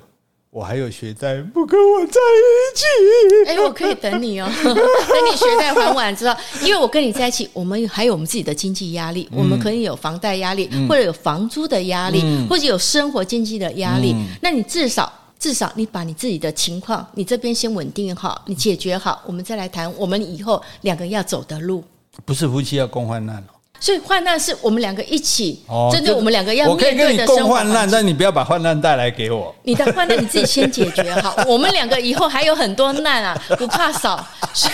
[0.50, 3.50] 我还有学贷，不跟我在一起。
[3.50, 14.14] 哎，我可以等你哦， 等你学贷还完之后，因为我跟你在一起，我们还有我们自己的经济压力，我们可以有房贷压力，或者有房租的压力，或者有生活经济的压力。
[14.42, 15.12] 那你至少。
[15.38, 21.82] 至少你把你自己的情况，你这边先稳定好，你解决好，我们再来谈我们以后两个要走的路。
[22.26, 23.42] 不是夫妻要共患难
[23.80, 27.32] 所以患难是我们两个一起，针对我们两个要面对的生活。
[27.32, 29.54] 我可以跟你共患难，但你不要把患难带来给我。
[29.62, 34.24] 你的患难你自己先解决好， 我们两个以后还有很多难啊，不怕少，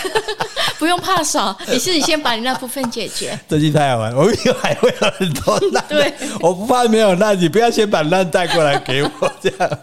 [0.77, 3.37] 不用怕少，你自己先把你那部分解决。
[3.47, 5.83] 这句太好玩，我们以后还会有很多难。
[5.87, 9.09] 对，我不怕没有难，你不要先把难带过来给我，
[9.41, 9.79] 这样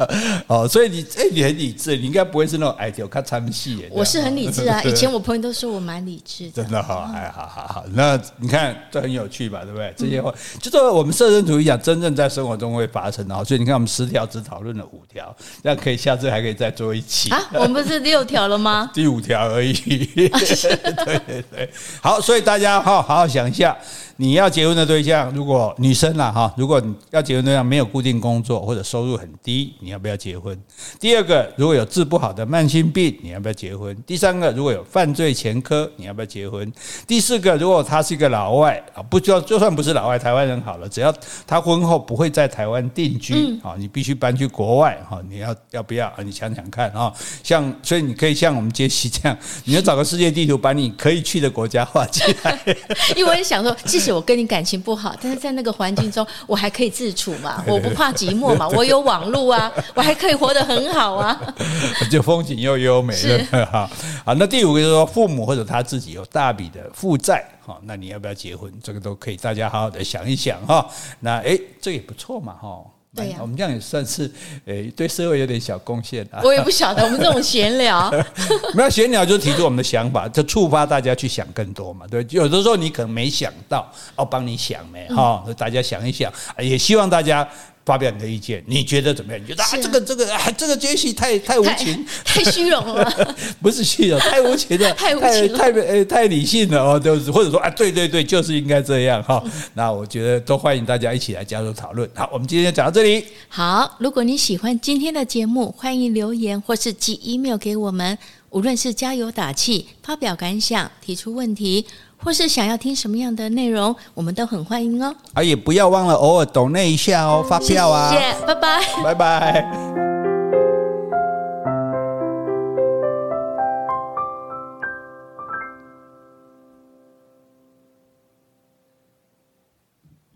[0.46, 0.68] 哦。
[0.68, 3.84] 所以你哎，你很理智，你应该不会是那种哎就看参戏。
[3.90, 6.62] 我是很理智啊，以前我朋友都说我蛮理智的。
[6.62, 9.94] 真的好，哎，好好好，那你看这很有趣吧，对不对？
[9.96, 13.44] 这些话，就说我们设身处地讲，真正在生活中会发生的。
[13.44, 17.40] 所以你看，我们十条只讨论了五条，这样可以下次还可以再做一期啊。
[17.54, 18.90] 我们不是六条了吗？
[18.94, 19.72] 第五条而已。
[19.74, 23.76] 对对对，好，所以大家好好好想一下。
[24.16, 30.56] 你要结婚的对象，如果女生啦哈，如果你要结婚对象没有固定工作或者收入很低，你要不要结婚？
[31.00, 33.96] 第二个，如果有治不好的慢性病，你要不要结婚？
[34.06, 36.72] 第三个，如果有犯罪前科，你要不要结婚？
[37.06, 41.12] 第四个，如果他是一个老外啊，不就就算不是老外，台湾人好了，只要
[41.46, 46.12] 他婚后不会在台湾定居啊，你必须搬去国外哈，你要要不要？
[46.24, 47.12] 你想想看啊，
[47.42, 52.58] 像所以你可以像我们杰西这样，你要找个世界地图，把你可以去的国家画起来。
[53.16, 53.74] 因为我也想说，
[54.05, 61.40] 是我跟你感情不好，但是在那个环境中，我还可以自处嘛，我不怕寂寞嘛，我有网络啊，我还可以活得很好啊，
[62.11, 63.88] 就风景又优美，是哈。
[64.24, 68.72] 好，那第五个就是说，父母或者他自己有大笔的负债，哈，那你要不要结婚？
[68.82, 70.86] 这个都可以，大家好好的想一想哈。
[71.20, 72.82] 那诶，这也不错嘛，哈。
[73.14, 74.30] 对呀、啊，我们这样也算是
[74.64, 76.40] 诶，对社会有点小贡献啊。
[76.42, 78.10] 我也不晓得，我们这种闲聊，
[78.74, 82.06] 没有闲聊，就提出我们的想法，就触发大家去想更多嘛。
[82.10, 87.48] 对，有的时候你可能没想到，我帮你想没哈，大家想一想，也希望大家。
[87.85, 89.41] 发表你的意见，你觉得怎么样？
[89.43, 99.43] 你觉得啊，这个这个啊，这个杰西太太无情， 太虚荣了， 不是虚荣，太无情了， 太无情了，太太太理性了哦，就是或者说啊，对对对，就是应该这样哈。
[99.74, 102.09] 那我觉得都欢迎大家一起来加入讨论。
[102.14, 103.24] 好，我们今天就讲到这里。
[103.49, 108.16] 好，如果你喜欢今天的节目，欢迎留言或是寄 email 给我们，
[108.51, 111.85] 无论是加油打气、发表感想、提出问题。
[112.22, 115.14] 或是想要听什么样的内容，我们都很欢迎哦。
[115.34, 118.10] 啊，也不要忘了偶尔抖那一下哦，发票啊。
[118.10, 120.13] 谢谢，拜拜，拜拜。